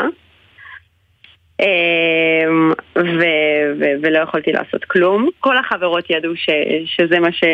אמ, 1.60 2.72
ו- 2.96 3.72
ו- 3.80 3.94
ולא 4.02 4.18
יכולתי 4.18 4.52
לעשות 4.52 4.84
כלום. 4.84 5.28
כל 5.40 5.56
החברות 5.58 6.10
ידעו 6.10 6.36
ש- 6.36 6.86
שזה 6.96 7.20
מה 7.20 7.32
ש... 7.32 7.44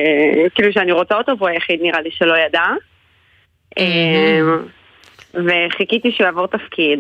כאילו 0.55 0.73
שאני 0.73 0.93
רוצה 0.93 1.17
אותו, 1.17 1.33
והוא 1.39 1.49
היחיד 1.49 1.83
נראה 1.83 2.01
לי 2.01 2.11
שלא 2.11 2.35
ידע. 2.39 2.63
אמ, 3.79 4.59
וחיכיתי 5.35 6.13
שהוא 6.13 6.27
יעבור 6.27 6.47
תפקיד. 6.47 6.99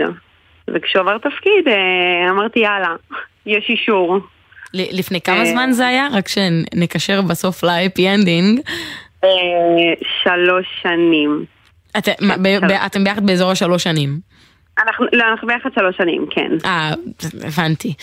וכשהוא 0.68 1.00
עבר 1.00 1.18
תפקיד, 1.18 1.68
אה, 1.68 2.30
אמרתי 2.30 2.58
יאללה, 2.58 2.94
יש 3.46 3.64
אישור. 3.68 4.18
לפני 4.74 5.20
כמה 5.20 5.40
אה, 5.40 5.44
זמן 5.44 5.72
זה 5.72 5.86
היה? 5.86 6.08
רק 6.12 6.28
שנקשר 6.28 7.22
בסוף 7.22 7.64
ל 7.64 7.72
happy 7.72 8.08
ending. 8.08 8.60
אה, 9.24 9.28
שלוש 10.22 10.66
שנים. 10.82 11.44
אתם 12.86 13.04
ביחד 13.04 13.26
באזור 13.26 13.50
השלוש 13.50 13.82
שנים. 13.82 14.20
אנחנו, 14.78 15.06
לא, 15.12 15.24
אנחנו 15.30 15.48
ביחד 15.48 15.70
שלוש 15.74 15.96
שנים, 15.96 16.26
כן. 16.30 16.50
אה, 16.64 16.92
הבנתי. 17.44 17.94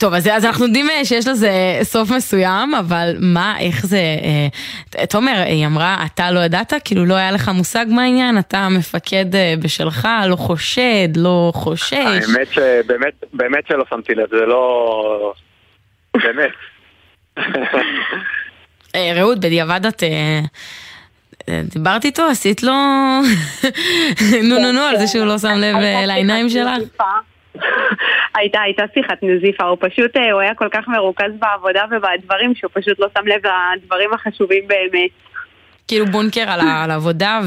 טוב, 0.00 0.14
אז, 0.14 0.28
אז 0.32 0.44
אנחנו 0.44 0.66
יודעים 0.66 0.90
אה, 0.90 1.04
שיש 1.04 1.28
לזה 1.28 1.50
סוף 1.82 2.10
מסוים, 2.10 2.74
אבל 2.74 3.16
מה, 3.20 3.56
איך 3.60 3.86
זה... 3.86 4.00
אה, 4.98 5.06
תומר, 5.06 5.42
היא 5.46 5.66
אמרה, 5.66 6.06
אתה 6.06 6.30
לא 6.30 6.40
ידעת? 6.40 6.72
כאילו 6.84 7.04
לא 7.04 7.14
היה 7.14 7.32
לך 7.32 7.48
מושג 7.48 7.86
מהעניין? 7.88 8.38
אתה 8.38 8.68
מפקד 8.68 9.34
אה, 9.34 9.54
בשלך, 9.62 10.08
לא 10.28 10.36
חושד, 10.36 11.08
לא 11.16 11.52
חושש? 11.54 11.92
האמת 11.92 12.52
שבאמת, 12.52 13.24
באמת 13.32 13.66
שלא 13.68 13.84
שמתי 13.90 14.14
לב, 14.14 14.28
זה 14.30 14.46
לא... 14.46 15.32
באמת. 16.14 16.52
אה, 18.94 19.12
רעות, 19.14 19.38
בדיעבד 19.38 19.86
את... 19.86 20.02
אה, 20.02 20.40
אה, 21.48 21.62
דיברת 21.72 22.04
איתו? 22.04 22.22
עשית 22.22 22.62
לו... 22.62 22.72
נו 24.48 24.58
נו 24.58 24.72
נו, 24.72 24.80
על 24.80 24.98
זה 24.98 25.06
שהוא 25.06 25.26
לא 25.26 25.38
שם 25.38 25.56
לב 25.56 25.76
לעיניים 26.06 26.48
שלך? 26.48 26.70
הייתה, 28.34 28.60
הייתה 28.60 28.82
שיחת 28.94 29.18
נזיפה, 29.22 29.64
הוא 29.64 29.78
פשוט, 29.80 30.16
אה, 30.16 30.32
הוא 30.32 30.40
היה 30.40 30.54
כל 30.54 30.68
כך 30.72 30.88
מרוכז 30.88 31.32
בעבודה 31.38 31.84
ובדברים 31.90 32.54
שהוא 32.54 32.70
פשוט 32.74 32.98
לא 32.98 33.06
שם 33.18 33.26
לב 33.26 33.40
לדברים 33.76 34.14
החשובים 34.14 34.66
באמת. 34.66 35.10
כאילו 35.88 36.06
בונקר 36.06 36.50
על 36.50 36.60
העבודה 36.90 37.40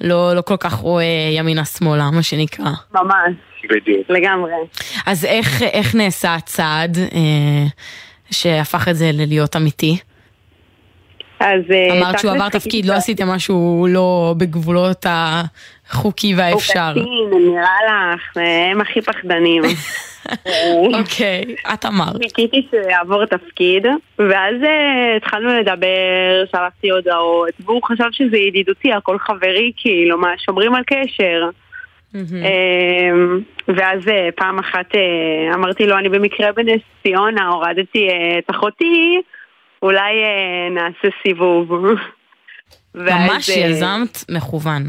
ולא 0.00 0.34
לא 0.34 0.40
כל 0.40 0.56
כך 0.56 0.72
רואה 0.72 1.04
ימינה-שמאלה, 1.36 2.10
מה 2.10 2.22
שנקרא. 2.22 2.70
ממש. 2.94 3.34
בדיוק. 3.70 4.10
לגמרי. 4.10 4.52
אז 5.06 5.24
איך, 5.24 5.62
איך 5.62 5.94
נעשה 5.94 6.34
הצעד 6.34 6.98
אה, 6.98 7.66
שהפך 8.30 8.88
את 8.88 8.96
זה 8.96 9.10
ללהיות 9.12 9.56
אמיתי? 9.56 9.98
אז... 11.40 11.60
אה, 11.70 11.98
אמרת 11.98 12.18
שהוא 12.18 12.30
עבר 12.30 12.48
תפקיד, 12.48 12.86
לא 12.86 12.92
עשיתם 12.92 13.28
משהו 13.28 13.86
לא 13.90 14.34
בגבולות 14.38 15.06
החוקי 15.08 16.34
והאפשר. 16.34 16.92
הוא 16.94 17.02
קטין, 17.02 17.50
נראה 17.50 17.78
לך, 17.88 18.36
אה, 18.36 18.70
הם 18.70 18.80
הכי 18.80 19.00
פחדנים. 19.00 19.62
אוקיי, 20.98 21.44
את 21.74 21.84
אמרת. 21.86 22.16
חיכיתי 22.22 22.66
שיעבור 22.70 23.26
תפקיד, 23.26 23.86
ואז 24.18 24.54
אה, 24.62 25.16
התחלנו 25.16 25.60
לדבר, 25.60 26.44
שלחתי 26.50 26.90
הודעות, 26.90 27.50
והוא 27.64 27.82
חשב 27.84 28.08
שזה 28.12 28.36
ידידותי, 28.36 28.92
הכל 28.92 29.18
חברי, 29.18 29.72
כאילו, 29.76 30.18
מה, 30.18 30.28
שומרים 30.38 30.74
על 30.74 30.82
קשר. 30.86 31.48
אמ, 32.14 33.40
ואז 33.68 34.00
פעם 34.36 34.58
אחת 34.58 34.86
אמרתי 35.54 35.86
לו, 35.86 35.98
אני 35.98 36.08
במקרה 36.08 36.52
בנס 36.52 36.80
ציונה, 37.02 37.48
הורדתי 37.48 38.08
את 38.38 38.50
אחותי, 38.50 39.20
אולי 39.84 40.12
אה, 40.24 40.70
נעשה 40.70 41.16
סיבוב. 41.22 41.70
ואז, 42.94 43.30
ממש 43.30 43.50
אה, 43.50 43.54
יזמת 43.54 44.24
מכוון. 44.30 44.88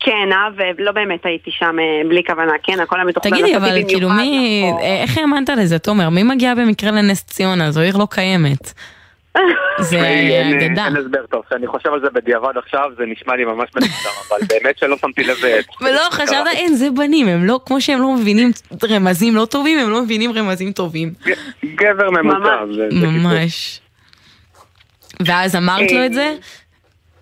כן, 0.00 0.32
אה, 0.32 0.48
ולא 0.78 0.92
באמת 0.92 1.26
הייתי 1.26 1.50
שם 1.50 1.76
אה, 1.78 2.08
בלי 2.08 2.22
כוונה, 2.26 2.52
כן, 2.62 2.80
הכל 2.80 2.96
היה 2.96 3.04
מתוכנן. 3.04 3.30
תגידי, 3.30 3.56
אבל 3.56 3.78
כאילו 3.88 4.08
מי... 4.08 4.64
נכון. 4.70 4.82
אה, 4.82 5.02
איך 5.02 5.18
האמנת 5.18 5.48
לזה, 5.48 5.78
תומר? 5.78 6.08
מי 6.08 6.22
מגיע 6.22 6.54
במקרה 6.54 6.90
לנס 6.90 7.24
ציונה? 7.24 7.70
זו 7.70 7.80
עיר 7.80 7.96
לא 7.96 8.06
קיימת. 8.10 8.72
זה 9.80 9.96
אין- 10.04 10.62
אגדה. 10.62 10.86
אין 10.86 10.96
הסבר 10.96 11.26
טוב, 11.30 11.42
כשאני 11.46 11.66
חושב 11.66 11.92
על 11.92 12.00
זה 12.00 12.10
בדיעבד 12.14 12.56
עכשיו, 12.56 12.90
זה 12.98 13.04
נשמע 13.06 13.36
לי 13.36 13.44
ממש 13.44 13.68
מטומטם, 13.76 14.08
אבל 14.28 14.38
באמת 14.50 14.78
שלא 14.78 14.96
שמתי 14.96 15.24
לב... 15.24 15.44
אה, 15.44 15.58
ולא, 15.80 16.00
חשבת, 16.10 16.46
אין, 16.54 16.74
זה 16.74 16.90
בנים, 16.90 17.28
הם 17.28 17.44
לא, 17.44 17.60
כמו 17.66 17.80
שהם 17.80 18.00
לא 18.00 18.14
מבינים 18.14 18.50
רמזים 18.90 19.36
לא 19.36 19.44
טובים, 19.44 19.78
הם 19.78 19.90
לא 19.90 20.02
מבינים 20.02 20.32
רמזים 20.32 20.72
טובים. 20.72 21.12
גבר 21.64 22.10
ממוצע. 22.10 22.64
ממש. 22.92 23.81
ואז 25.26 25.56
אמרת 25.56 25.92
לו 25.92 26.04
את 26.06 26.12
זה? 26.12 26.34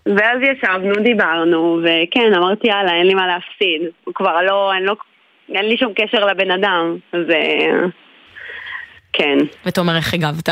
ואז 0.06 0.38
ישבנו, 0.42 0.94
דיברנו, 1.02 1.80
וכן, 1.82 2.34
אמרתי 2.36 2.68
יאללה, 2.68 2.92
אין 2.92 3.06
לי 3.06 3.14
מה 3.14 3.26
להפסיד. 3.26 3.82
הוא 4.04 4.14
כבר 4.14 4.42
לא, 4.42 4.72
אין, 4.74 4.82
לא, 4.82 4.96
אין 5.54 5.64
לי 5.64 5.76
שום 5.76 5.92
קשר 5.96 6.26
לבן 6.26 6.50
אדם, 6.50 6.96
אז 7.12 7.30
אה, 7.30 7.86
כן. 9.12 9.38
ותומר, 9.66 9.96
איך 9.96 10.14
הגבת? 10.14 10.48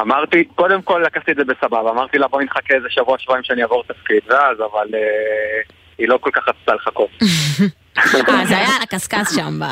אמרתי, 0.00 0.44
קודם 0.44 0.82
כל 0.82 1.02
לקחתי 1.06 1.32
את 1.32 1.36
זה 1.36 1.44
בסבבה, 1.44 1.90
אמרתי 1.90 2.18
לה 2.18 2.28
בוא 2.28 2.42
נחכה 2.42 2.74
איזה 2.74 2.86
שבוע 2.90 3.18
שבועיים 3.18 3.44
שאני 3.44 3.62
אעבור 3.62 3.84
תפקיד, 3.88 4.20
ואז, 4.26 4.56
אבל 4.56 4.88
אה, 4.94 5.60
היא 5.98 6.08
לא 6.08 6.18
כל 6.20 6.30
כך 6.32 6.48
רצתה 6.48 6.74
לחכות. 6.74 7.10
אה, 8.28 8.46
זה 8.48 8.56
היה 8.56 8.68
על 8.68 8.82
הקשקש 8.82 9.34
שם 9.34 9.60
ב- 9.60 9.64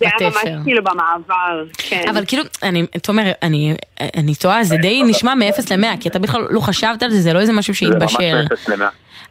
זה 0.00 0.06
היה 0.06 0.30
בתפר. 0.30 0.50
ממש 0.50 0.62
כאילו 0.64 0.84
במעבר, 0.84 1.64
כן. 1.78 2.04
אבל 2.10 2.24
כאילו, 2.26 2.42
אני, 2.62 2.86
תומר, 3.02 3.32
אני, 3.42 3.74
אני 4.16 4.34
טועה, 4.34 4.64
זה 4.64 4.76
די 4.76 5.02
נשמע 5.02 5.34
מ-0 5.34 5.76
ל-100, 5.76 6.00
כי 6.00 6.08
אתה 6.08 6.18
בכלל 6.18 6.46
לא 6.50 6.60
חשבת 6.60 7.02
על 7.02 7.10
זה, 7.10 7.20
זה 7.20 7.32
לא 7.32 7.40
איזה 7.40 7.52
משהו 7.52 7.74
זה 7.74 7.78
שהתבשל. 7.78 8.44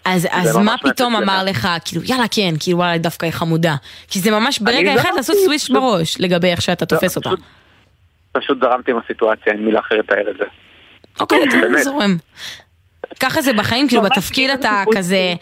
אז, 0.06 0.28
אז 0.32 0.58
מה 0.58 0.76
פתאום. 0.84 1.16
אמר 1.16 1.44
לך, 1.44 1.68
כאילו, 1.86 2.02
יאללה, 2.06 2.28
כן, 2.32 2.54
כאילו, 2.60 2.78
וואלה, 2.78 2.98
דווקא 2.98 3.26
היא 3.26 3.34
חמודה. 3.34 3.76
כי 4.08 4.20
זה 4.20 4.32
ממש 4.32 4.60
ברגע 4.60 4.94
אחד 4.94 5.02
זרמתי, 5.04 5.18
לעשות 5.18 5.36
סוויש 5.46 5.72
בראש 5.72 6.22
לגבי 6.22 6.48
איך 6.48 6.62
שאתה 6.62 6.86
תופס 6.86 7.16
אותה. 7.16 7.30
פשוט 8.32 8.58
זרמתי 8.62 8.92
עם 8.92 8.98
הסיטואציה, 9.06 9.54
אין 9.54 9.66
מילה 9.66 9.80
אחרת 9.80 10.00
לתאר 10.00 10.32
את 10.32 10.38
זה. 10.38 10.44
אוקיי, 11.20 11.40
באמת. 11.62 11.84
זורם. 11.84 12.18
ככה 13.20 13.42
זה 13.42 13.54
בחיים, 13.54 13.88
כאילו 13.88 14.02
בתפקיד 14.02 14.50
אתה 14.50 14.84
כזה 14.96 15.34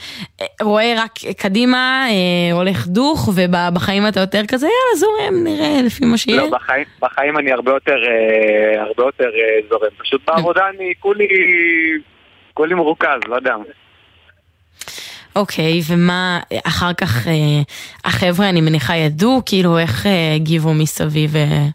אה, 0.41 0.45
רואה 0.61 0.93
רק 0.97 1.11
קדימה, 1.37 2.07
אה, 2.09 2.55
הולך 2.55 2.87
דוך, 2.87 3.29
ובחיים 3.35 4.07
אתה 4.07 4.19
יותר 4.19 4.41
כזה, 4.47 4.65
יאללה, 4.67 4.95
זורם, 4.95 5.43
נראה 5.43 5.81
לפי 5.81 6.05
מה 6.05 6.17
שיהיה. 6.17 6.41
לא, 6.41 6.49
בחיים, 6.49 6.85
בחיים 7.01 7.37
אני 7.37 7.51
הרבה 7.51 7.71
יותר, 7.71 7.97
אה, 8.07 8.81
הרבה 8.81 9.03
יותר 9.03 9.29
אה, 9.35 9.59
זורם. 9.69 9.89
פשוט 9.97 10.21
בעבודה 10.27 10.69
אני 10.75 10.93
כולי, 10.99 11.27
כולי 12.53 12.75
מרוכז, 12.75 13.19
לא 13.27 13.35
יודע. 13.35 13.55
אוקיי, 15.35 15.81
ומה 15.87 16.39
אחר 16.63 16.93
כך 16.93 17.27
אה, 17.27 17.33
החבר'ה, 18.05 18.49
אני 18.49 18.61
מניחה, 18.61 18.95
ידעו, 18.95 19.41
כאילו, 19.45 19.79
איך 19.79 20.05
אה, 20.05 20.33
הגיבו 20.35 20.73
מסביב, 20.73 21.35
אה, 21.35 21.41
כי 21.41 21.71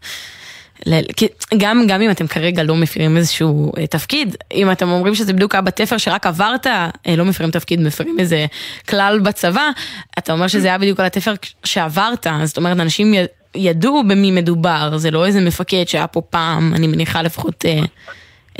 גם, 1.58 1.82
גם 1.88 2.02
אם 2.02 2.10
אתם 2.10 2.26
כרגע 2.26 2.62
לא 2.62 2.74
מפירים 2.74 3.16
איזשהו 3.16 3.72
אה, 3.78 3.86
תפקיד, 3.86 4.36
אם 4.54 4.72
אתם 4.72 4.88
אומרים 4.88 5.14
שזה 5.14 5.32
בדיוק 5.32 5.54
היה 5.54 5.62
בתפר 5.62 5.98
שרק 5.98 6.26
עברת, 6.26 6.66
אה, 6.66 6.90
לא 7.16 7.24
מפירים 7.24 7.50
תפקיד, 7.50 7.80
מפירים 7.80 8.16
איזה 8.20 8.46
כלל 8.88 9.20
בצבא, 9.24 9.70
אתה 10.18 10.32
אומר 10.32 10.48
שזה 10.48 10.68
היה 10.68 10.78
בדיוק 10.78 11.00
על 11.00 11.06
התפר 11.06 11.32
שעברת, 11.64 12.26
זאת 12.44 12.56
אומרת, 12.56 12.80
אנשים 12.80 13.14
ידעו 13.54 14.02
במי 14.08 14.30
מדובר, 14.30 14.96
זה 14.96 15.10
לא 15.10 15.26
איזה 15.26 15.40
מפקד 15.40 15.84
שהיה 15.86 16.06
פה 16.06 16.20
פעם, 16.20 16.72
אני 16.76 16.86
מניחה 16.86 17.22
לפחות 17.22 17.64
אה, 17.64 17.80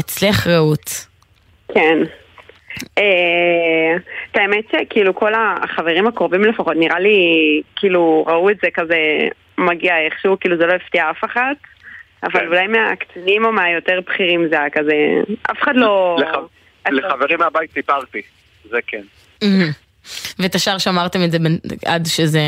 אצלך 0.01 0.47
רעות. 0.47 1.07
כן. 1.75 1.99
את 4.31 4.37
האמת 4.37 4.64
שכאילו 4.73 5.14
כל 5.14 5.33
החברים 5.35 6.07
הקרובים 6.07 6.45
לפחות, 6.45 6.77
נראה 6.77 6.99
לי, 6.99 7.18
כאילו, 7.77 8.25
ראו 8.29 8.51
את 8.51 8.57
זה 8.62 8.68
כזה 8.75 8.97
מגיע 9.59 9.99
איכשהו, 9.99 10.37
כאילו 10.41 10.57
זה 10.57 10.66
לא 10.66 10.73
הפתיע 10.73 11.11
אף 11.11 11.25
אחת. 11.25 11.57
אבל 12.23 12.47
אולי 12.47 12.66
מהקצינים 12.66 13.45
או 13.45 13.53
מהיותר 13.53 14.01
בכירים 14.07 14.49
זה 14.51 14.61
היה 14.61 14.71
כזה, 14.71 14.93
אף 15.51 15.57
אחד 15.62 15.73
לא... 15.75 16.16
לח- 16.21 16.93
לחברים 16.93 17.39
מהבית 17.39 17.73
סיפרתי, 17.75 18.23
זה 18.71 18.79
כן. 18.87 19.03
ואת 20.39 20.55
השאר 20.55 20.79
שמרתם 20.79 21.25
את 21.25 21.31
זה 21.31 21.39
עד 21.87 22.07
שזה 22.07 22.43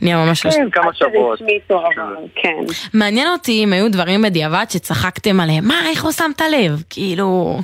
נהיה 0.00 0.16
ממש... 0.16 0.46
כן, 0.46 0.70
כמה 0.72 0.94
שבועות. 0.94 1.40
אבל 1.70 2.14
כן. 2.34 2.54
מעניין 2.94 3.28
אותי 3.28 3.64
אם 3.64 3.72
היו 3.72 3.90
דברים 3.90 4.22
בדיעבד 4.22 4.64
שצחקתם 4.68 5.40
עליהם, 5.40 5.64
מה, 5.68 5.74
איך 5.90 6.04
לא 6.04 6.12
שמת 6.12 6.40
לב? 6.40 6.82
כאילו... 6.90 7.60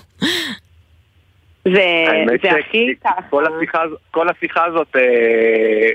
זה, 1.64 2.04
הכי 2.50 2.94
ככה. 3.04 3.20
כל 4.10 4.28
השיחה, 4.28 4.64
הזאת 4.64 4.96
אה, 4.96 5.02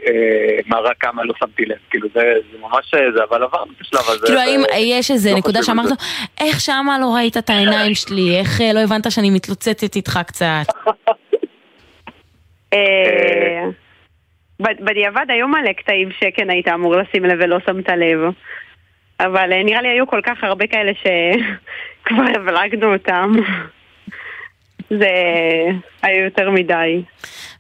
אה, 0.08 0.60
מראה 0.68 0.94
כמה 1.00 1.24
לא 1.24 1.34
שמתי 1.40 1.66
לב, 1.66 1.78
כאילו 1.90 2.08
זה, 2.14 2.34
זה 2.52 2.58
ממש, 2.60 2.94
אה, 2.94 3.12
זה 3.16 3.24
אבל 3.30 3.44
עברנו 3.44 3.72
את 3.78 3.82
השלב 3.82 4.00
הזה. 4.08 4.26
כאילו 4.26 4.40
האם 4.40 4.62
יש 4.78 5.12
איזה 5.12 5.32
לא 5.32 5.38
נקודה 5.38 5.64
שאמרת. 5.64 5.90
איך 6.42 6.60
שמה 6.60 7.00
לא 7.02 7.16
ראית 7.16 7.38
את 7.38 7.50
העיניים 7.50 7.96
שלי, 7.96 8.40
איך 8.40 8.62
אה, 8.62 8.74
לא 8.74 8.80
הבנת 8.80 9.12
שאני 9.12 9.30
מתלוצצת 9.30 9.96
איתך 9.96 10.20
קצת? 10.28 10.66
אה, 12.74 13.64
בדיעבד 14.60 15.26
היו 15.30 15.48
מלא 15.48 15.74
קטעים 15.74 16.10
שכן 16.12 16.50
היית 16.50 16.68
אמור 16.68 16.96
לשים 16.96 17.26
לב 17.26 17.38
ולא 17.42 17.58
שמת 17.66 17.90
לב. 17.90 18.20
אבל 19.20 19.54
אה, 19.54 19.64
נראה 19.64 19.82
לי 19.82 19.90
היו 19.90 20.08
כל 20.08 20.22
כך 20.24 20.44
הרבה 20.44 20.68
כאלה 20.68 20.92
שכבר 20.94 22.24
הבלגנו 22.36 22.94
אותם. 22.94 23.32
זה 25.00 25.08
היה 26.02 26.24
יותר 26.26 26.50
מדי. 26.50 27.02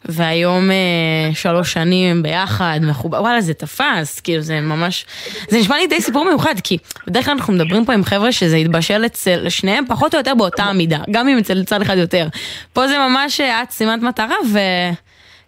והיום 0.05 0.71
אה, 0.71 1.35
שלוש 1.35 1.73
שנים 1.73 2.23
ביחד, 2.23 2.79
מחובר, 2.81 3.21
וואלה 3.21 3.41
זה 3.41 3.53
תפס, 3.53 4.19
כאילו 4.19 4.41
זה 4.41 4.61
ממש, 4.61 5.05
זה 5.47 5.59
נשמע 5.59 5.77
לי 5.77 5.87
די 5.87 6.01
סיפור 6.01 6.25
מיוחד, 6.25 6.55
כי 6.63 6.77
בדרך 7.07 7.25
כלל 7.25 7.33
אנחנו 7.33 7.53
מדברים 7.53 7.85
פה 7.85 7.93
עם 7.93 8.03
חבר'ה 8.03 8.31
שזה 8.31 8.55
התבשל 8.55 9.05
אצל 9.05 9.49
שניהם 9.49 9.85
פחות 9.87 10.13
או 10.13 10.19
יותר 10.19 10.35
באותה 10.35 10.73
מידה, 10.73 10.99
גם 11.11 11.27
אם 11.27 11.37
אצל 11.37 11.63
צד 11.63 11.81
אחד 11.81 11.97
יותר. 11.97 12.27
פה 12.73 12.87
זה 12.87 12.97
ממש 12.97 13.41
אה, 13.41 13.63
את 13.63 13.71
שימת 13.71 14.01
מטרה 14.01 14.35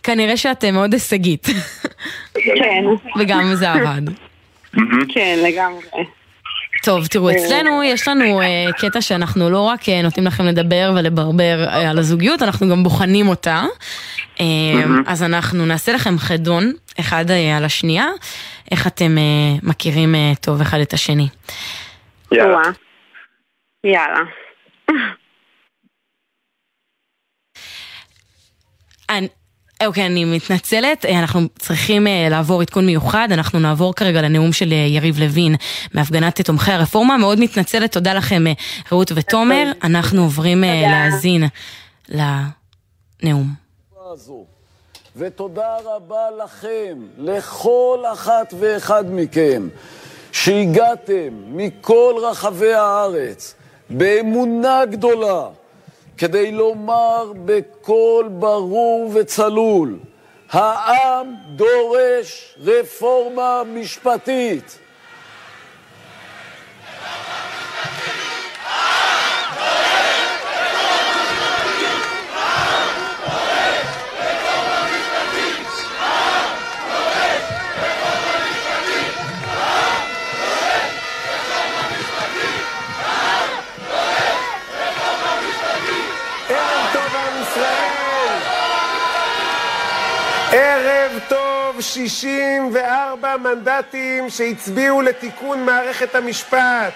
וכנראה 0.01 0.37
שאת 0.37 0.63
אה, 0.63 0.71
מאוד 0.71 0.93
הישגית. 0.93 1.47
כן. 2.33 2.83
וגם 3.19 3.55
זה 3.55 3.71
עבד. 3.71 4.01
כן, 5.09 5.39
לגמרי. 5.43 6.05
טוב, 6.85 7.07
תראו, 7.07 7.31
אצלנו 7.31 7.83
יש 7.83 8.07
לנו 8.07 8.41
אה, 8.41 8.65
קטע 8.77 9.01
שאנחנו 9.01 9.49
לא 9.49 9.61
רק 9.61 9.89
אה, 9.89 10.01
נותנים 10.01 10.27
לכם 10.27 10.45
לדבר 10.45 10.93
ולברבר 10.95 11.63
אה, 11.67 11.89
על 11.89 11.97
הזוגיות, 11.97 12.41
אנחנו 12.41 12.69
גם 12.69 12.83
בוחנים 12.83 13.27
אותה. 13.27 13.63
אה, 14.39 14.45
אז 15.07 15.23
אנחנו 15.23 15.65
נעשה 15.65 15.93
לכם 15.93 16.17
חידון 16.17 16.73
אחד 16.99 17.31
אה, 17.31 17.57
על 17.57 17.65
השנייה, 17.65 18.07
איך 18.71 18.87
אתם 18.87 19.17
אה, 19.17 19.23
מכירים 19.63 20.15
אה, 20.15 20.31
טוב 20.41 20.61
אחד 20.61 20.79
את 20.79 20.93
השני. 20.93 21.27
יאללה. 22.31 22.61
יאללה. 23.83 24.21
אוקיי, 29.83 30.05
אני 30.05 30.25
מתנצלת, 30.25 31.05
אה, 31.05 31.19
אנחנו 31.19 31.41
צריכים 31.59 32.07
אה, 32.07 32.27
לעבור 32.29 32.61
עדכון 32.61 32.85
מיוחד, 32.85 33.27
אנחנו 33.31 33.59
נעבור 33.59 33.95
כרגע 33.95 34.21
לנאום 34.21 34.53
של 34.53 34.71
אה, 34.71 34.77
יריב 34.77 35.19
לוין 35.19 35.55
מהפגנת 35.93 36.41
תומכי 36.41 36.71
הרפורמה, 36.71 37.17
מאוד 37.17 37.39
מתנצלת, 37.39 37.91
תודה 37.91 38.13
לכם 38.13 38.43
רעות 38.91 39.11
ותומר, 39.15 39.71
אנחנו 39.83 40.21
עוברים 40.21 40.63
להאזין 40.63 41.43
לנאום. 42.09 43.47
ותודה 45.15 45.77
רבה 45.85 46.27
לכם, 46.43 46.97
לכל 47.17 47.99
אחת 48.13 48.53
ואחד 48.59 49.03
מכם, 49.09 49.67
שהגעתם 50.31 51.29
מכל 51.47 52.15
רחבי 52.21 52.73
הארץ 52.73 53.55
באמונה 53.89 54.85
גדולה, 54.85 55.47
כדי 56.17 56.51
לומר 56.51 57.31
בקול 57.45 58.27
ברור 58.27 59.11
וצלול, 59.13 59.99
העם 60.49 61.35
דורש 61.55 62.55
רפורמה 62.61 63.61
משפטית. 63.73 64.79
טוב 91.75 91.81
64 91.83 93.37
מנדטים 93.37 94.29
שהצביעו 94.29 95.01
לתיקון 95.01 95.65
מערכת 95.65 96.15
המשפט. 96.15 96.93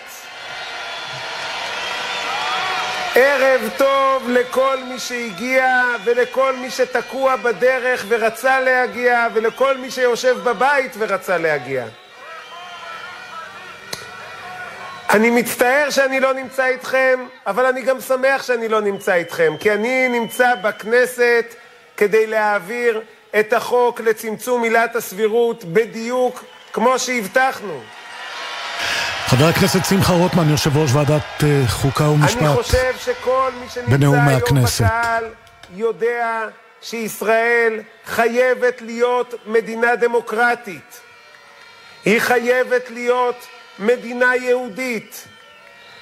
ערב 3.16 3.70
טוב 3.78 4.30
לכל 4.30 4.78
מי 4.90 5.00
שהגיע 5.00 5.84
ולכל 6.04 6.56
מי 6.56 6.70
שתקוע 6.70 7.36
בדרך 7.36 8.06
ורצה 8.08 8.60
להגיע 8.60 9.28
ולכל 9.34 9.78
מי 9.78 9.92
שיושב 9.92 10.38
בבית 10.44 10.92
ורצה 10.98 11.38
להגיע. 11.38 11.86
אני 15.10 15.30
מצטער 15.30 15.90
שאני 15.90 16.20
לא 16.20 16.34
נמצא 16.34 16.66
איתכם, 16.66 17.26
אבל 17.48 17.66
אני 17.66 17.82
גם 17.82 18.02
שמח 18.02 18.44
שאני 18.44 18.68
לא 18.68 18.82
נמצא 18.82 19.14
איתכם, 19.14 19.54
כי 19.60 19.72
אני 19.72 20.08
נמצא 20.08 20.56
בכנסת 20.56 21.56
כדי 21.98 22.28
להעביר 22.28 23.02
את 23.40 23.54
החוק 23.54 24.02
לצמצום 24.02 24.64
עילת 24.64 24.96
הסבירות 24.96 25.64
בדיוק 25.64 26.44
כמו 26.74 27.00
שהבטחנו. 27.00 27.82
חבר 29.26 29.46
הכנסת 29.46 29.86
שמחה 29.90 30.14
רוטמן, 30.14 30.50
יושב 30.50 30.78
ראש 30.78 30.92
ועדת 30.94 31.44
אה, 31.44 31.68
חוקה 31.68 32.04
ומשפט. 32.04 32.42
אני 32.42 32.54
חושב 32.54 32.94
שכל 32.98 33.52
מי 33.62 33.70
שנמצא 33.70 33.92
היום 33.92 34.26
מהכנסת. 34.26 34.86
בקהל 34.86 35.26
יודע 35.76 36.48
שישראל 36.82 37.82
חייבת 38.06 38.82
להיות 38.82 39.34
מדינה 39.46 39.96
דמוקרטית. 39.96 41.02
היא 42.06 42.20
חייבת 42.20 42.90
להיות 42.90 43.48
מדינה 43.80 44.36
יהודית. 44.36 45.28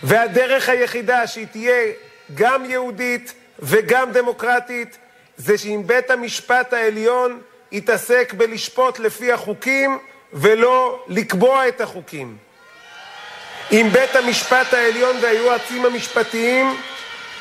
והדרך 0.03 0.69
היחידה 0.69 1.27
שהיא 1.27 1.47
תהיה 1.51 1.91
גם 2.35 2.65
יהודית 2.65 3.33
וגם 3.59 4.11
דמוקרטית 4.11 4.97
זה 5.37 5.57
שאם 5.57 5.81
בית 5.85 6.11
המשפט 6.11 6.73
העליון 6.73 7.41
יתעסק 7.71 8.33
בלשפוט 8.37 8.99
לפי 8.99 9.31
החוקים 9.31 9.99
ולא 10.33 11.05
לקבוע 11.07 11.67
את 11.67 11.81
החוקים. 11.81 12.37
אם 13.71 13.89
בית 13.91 14.15
המשפט 14.15 14.73
העליון 14.73 15.15
והיועצים 15.21 15.85
המשפטיים 15.85 16.77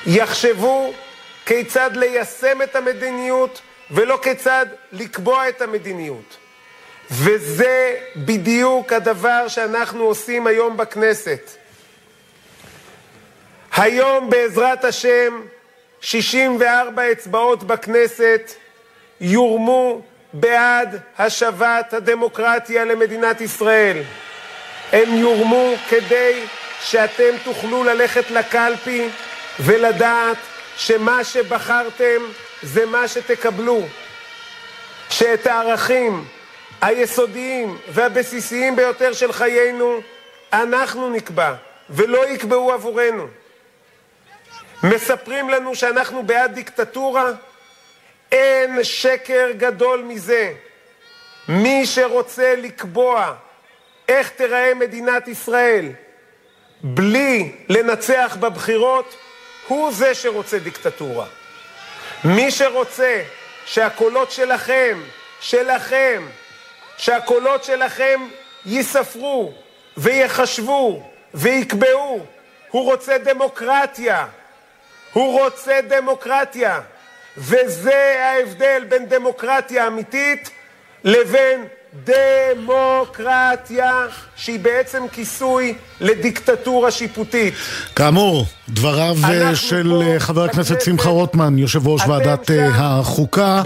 יחשבו 0.06 0.92
כיצד 1.46 1.90
ליישם 1.96 2.62
את 2.62 2.76
המדיניות 2.76 3.60
ולא 3.90 4.18
כיצד 4.22 4.66
לקבוע 4.92 5.48
את 5.48 5.62
המדיניות. 5.62 6.36
וזה 7.10 7.96
בדיוק 8.16 8.92
הדבר 8.92 9.48
שאנחנו 9.48 10.04
עושים 10.04 10.46
היום 10.46 10.76
בכנסת. 10.76 11.50
היום 13.76 14.30
בעזרת 14.30 14.84
השם 14.84 15.40
64 16.06 17.12
אצבעות 17.12 17.62
בכנסת 17.62 18.52
יורמו 19.20 20.02
בעד 20.32 21.00
השבת 21.18 21.92
הדמוקרטיה 21.92 22.84
למדינת 22.84 23.40
ישראל. 23.40 24.02
הם 24.92 25.14
יורמו 25.14 25.74
כדי 25.88 26.44
שאתם 26.80 27.30
תוכלו 27.44 27.84
ללכת 27.84 28.30
לקלפי 28.30 29.08
ולדעת 29.60 30.36
שמה 30.76 31.24
שבחרתם 31.24 32.22
זה 32.62 32.86
מה 32.86 33.08
שתקבלו. 33.08 33.82
שאת 35.10 35.46
הערכים 35.46 36.24
היסודיים 36.80 37.78
והבסיסיים 37.88 38.76
ביותר 38.76 39.12
של 39.12 39.32
חיינו 39.32 40.00
אנחנו 40.52 41.10
נקבע, 41.10 41.54
ולא 41.90 42.28
יקבעו 42.28 42.72
עבורנו. 42.72 43.26
מספרים 44.94 45.50
לנו 45.50 45.74
שאנחנו 45.74 46.22
בעד 46.22 46.54
דיקטטורה? 46.54 47.30
אין 48.32 48.84
שקר 48.84 49.48
גדול 49.56 50.02
מזה. 50.02 50.52
מי 51.48 51.86
שרוצה 51.86 52.54
לקבוע 52.56 53.34
איך 54.08 54.30
תיראה 54.30 54.74
מדינת 54.74 55.28
ישראל 55.28 55.88
בלי 56.82 57.52
לנצח 57.68 58.36
בבחירות, 58.40 59.16
הוא 59.68 59.92
זה 59.92 60.14
שרוצה 60.14 60.58
דיקטטורה. 60.58 61.26
מי 62.24 62.50
שרוצה 62.50 63.22
שהקולות 63.64 64.30
שלכם, 64.30 65.02
שלכם, 65.40 66.26
שהקולות 66.96 67.64
שלכם 67.64 68.28
ייספרו 68.66 69.52
ויחשבו 69.96 71.10
ויקבעו, 71.34 72.26
הוא 72.70 72.84
רוצה 72.84 73.18
דמוקרטיה. 73.18 74.26
הוא 75.16 75.40
רוצה 75.42 75.72
דמוקרטיה. 75.88 76.80
וזה 77.36 78.14
ההבדל 78.22 78.82
בין 78.88 79.08
דמוקרטיה 79.08 79.86
אמיתית 79.86 80.50
לבין 81.04 81.64
דמוקרטיה 82.04 83.92
שהיא 84.36 84.60
בעצם 84.60 85.02
כיסוי 85.12 85.74
לדיקטטורה 86.00 86.90
שיפוטית. 86.90 87.54
כאמור, 87.96 88.46
דבריו 88.68 89.16
אה, 89.24 89.56
של 89.56 90.02
אה, 90.02 90.20
חבר 90.20 90.44
הכנסת 90.44 90.80
שמחה 90.80 91.08
רוטמן, 91.08 91.58
יושב 91.58 91.88
ראש 91.88 92.02
ועדת 92.08 92.50
אה, 92.50 92.68
החוקה, 92.74 93.62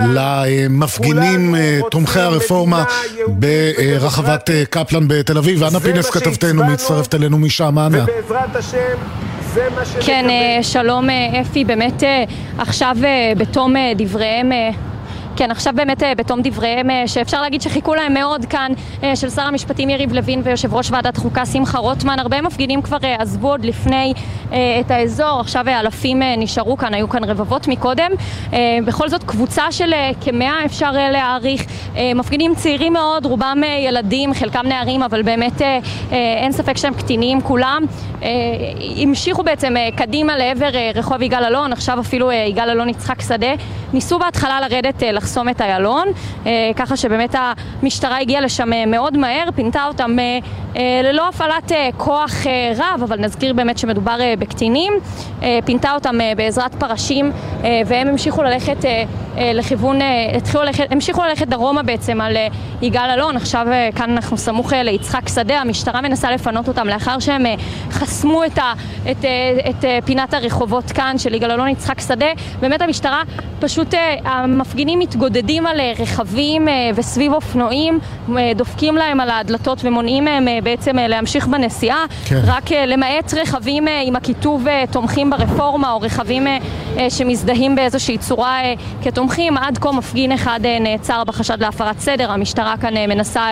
למפגינים 0.00 1.54
תומכי 1.90 2.20
הרפורמה 2.20 2.84
ברחבת 3.28 4.50
קפלן 4.70 5.08
בתל 5.08 5.38
אביב. 5.38 5.62
אנה 5.62 5.80
פינס 5.80 6.10
כתבתנו 6.10 6.64
מצטרפת 6.64 7.14
אלינו 7.14 7.38
משם, 7.38 7.78
אנה. 7.78 8.04
ובעזרת 8.04 8.56
השם 8.56 8.96
זה 9.54 9.68
מה 9.76 9.84
שנקבל. 9.84 10.06
כן, 10.06 10.26
שלום 10.62 11.08
אפי, 11.40 11.64
באמת 11.64 12.02
עכשיו 12.58 12.96
בתום 13.36 13.74
דבריהם 13.96 14.52
כן, 15.40 15.50
עכשיו 15.50 15.72
באמת 15.76 16.02
אה, 16.02 16.14
בתום 16.14 16.40
דבריהם, 16.42 16.90
אה, 16.90 17.02
שאפשר 17.06 17.42
להגיד 17.42 17.62
שחיכו 17.62 17.94
להם 17.94 18.14
מאוד 18.14 18.44
כאן, 18.44 18.72
אה, 19.02 19.16
של 19.16 19.30
שר 19.30 19.42
המשפטים 19.42 19.90
יריב 19.90 20.12
לוין 20.12 20.40
ויושב 20.44 20.74
ראש 20.74 20.90
ועדת 20.90 21.16
חוקה 21.16 21.46
שמחה 21.46 21.78
רוטמן. 21.78 22.18
הרבה 22.18 22.42
מפגינים 22.42 22.82
כבר 22.82 22.96
עזבו 23.18 23.48
עוד 23.48 23.64
לפני 23.64 24.12
את 24.80 24.90
האזור, 24.90 25.40
עכשיו 25.40 25.68
אלפים 25.68 26.22
נשארו 26.38 26.76
כאן, 26.76 26.94
היו 26.94 27.08
כאן 27.08 27.24
רבבות 27.24 27.68
מקודם. 27.68 28.10
בכל 28.84 29.08
זאת, 29.08 29.24
קבוצה 29.24 29.72
של 29.72 29.92
כמאה 30.20 30.64
אפשר 30.64 30.92
להעריך. 30.92 31.64
מפגינים 32.14 32.54
צעירים 32.54 32.92
מאוד, 32.92 33.26
רובם 33.26 33.60
ילדים, 33.78 34.34
חלקם 34.34 34.66
נערים, 34.66 35.02
אבל 35.02 35.22
באמת 35.22 35.62
אין 36.42 36.52
ספק 36.52 36.76
שהם 36.76 36.94
קטינים 36.94 37.40
כולם. 37.40 37.82
המשיכו 38.96 39.42
בעצם 39.42 39.74
קדימה 39.96 40.36
לעבר 40.36 40.70
רחוב 40.94 41.22
יגאל 41.22 41.44
אלון, 41.44 41.72
עכשיו 41.72 42.00
אפילו 42.00 42.32
יגאל 42.32 42.70
אלון 42.70 42.88
יצחק 42.88 43.22
שדה. 43.22 43.52
ניסו 43.92 44.18
בהתחלה 44.18 44.60
לרדת 44.60 45.02
לחסום 45.12 45.48
את 45.48 45.60
איילון, 45.60 46.08
אה, 46.46 46.70
ככה 46.76 46.96
שבאמת 46.96 47.34
המשטרה 47.82 48.20
הגיעה 48.20 48.40
לשם 48.42 48.72
אה, 48.72 48.86
מאוד 48.86 49.16
מהר, 49.16 49.48
פינתה 49.54 49.86
אותם 49.86 50.18
אה, 50.18 50.38
ללא 51.04 51.28
הפעלת 51.28 51.72
כוח 51.96 52.46
רב, 52.76 53.02
אבל 53.02 53.18
נזכיר 53.18 53.52
באמת 53.54 53.78
שמדובר 53.78 54.16
בקטינים, 54.38 54.92
פינתה 55.64 55.94
אותם 55.94 56.18
בעזרת 56.36 56.74
פרשים 56.74 57.32
והם 57.86 58.08
המשיכו 58.08 58.42
ללכת 58.42 58.84
לכיוון, 59.36 59.98
התחילו 60.36 60.62
ללכת, 60.62 60.92
המשיכו 60.92 61.22
ללכת 61.22 61.48
דרומה 61.48 61.82
בעצם 61.82 62.20
על 62.20 62.36
יגאל 62.82 63.10
אלון, 63.10 63.36
עכשיו 63.36 63.66
כאן 63.96 64.10
אנחנו 64.10 64.36
סמוך 64.36 64.72
ליצחק 64.72 65.28
שדה, 65.28 65.60
המשטרה 65.60 66.00
מנסה 66.00 66.30
לפנות 66.30 66.68
אותם 66.68 66.86
לאחר 66.86 67.18
שהם 67.18 67.46
חסמו 67.90 68.44
את, 68.44 68.58
ה, 68.58 68.72
את, 69.10 69.24
את 69.70 69.84
פינת 70.04 70.34
הרחובות 70.34 70.92
כאן 70.92 71.18
של 71.18 71.34
יגאל 71.34 71.50
אלון 71.50 71.68
יצחק 71.68 72.00
שדה, 72.00 72.26
באמת 72.60 72.82
המשטרה 72.82 73.22
פשוט, 73.60 73.94
המפגינים 74.24 74.98
מתגודדים 74.98 75.66
על 75.66 75.80
אה, 75.80 75.92
רכבים 75.98 76.68
אה, 76.68 76.90
וסביב 76.94 77.32
אופנועים, 77.32 77.98
אה, 78.38 78.52
דופקים 78.56 78.96
להם 78.96 79.20
על 79.20 79.30
הדלתות 79.30 79.78
ומונעים 79.84 80.24
מהם 80.24 80.48
בעצם 80.60 80.96
להמשיך 80.96 81.46
בנסיעה. 81.46 82.04
כן. 82.24 82.40
רק 82.44 82.72
למעט 82.72 83.34
רכבים 83.34 83.86
עם 84.04 84.16
הכיתוב 84.16 84.66
תומכים 84.90 85.30
ברפורמה, 85.30 85.92
או 85.92 86.00
רכבים 86.00 86.46
שמזדהים 87.08 87.76
באיזושהי 87.76 88.18
צורה 88.18 88.58
כתומכים, 89.02 89.56
עד 89.56 89.78
כה 89.78 89.92
מפגין 89.92 90.32
אחד 90.32 90.60
נעצר 90.80 91.24
בחשד 91.24 91.60
להפרת 91.60 92.00
סדר. 92.00 92.32
המשטרה 92.32 92.74
כאן 92.80 92.94
מנסה 93.08 93.46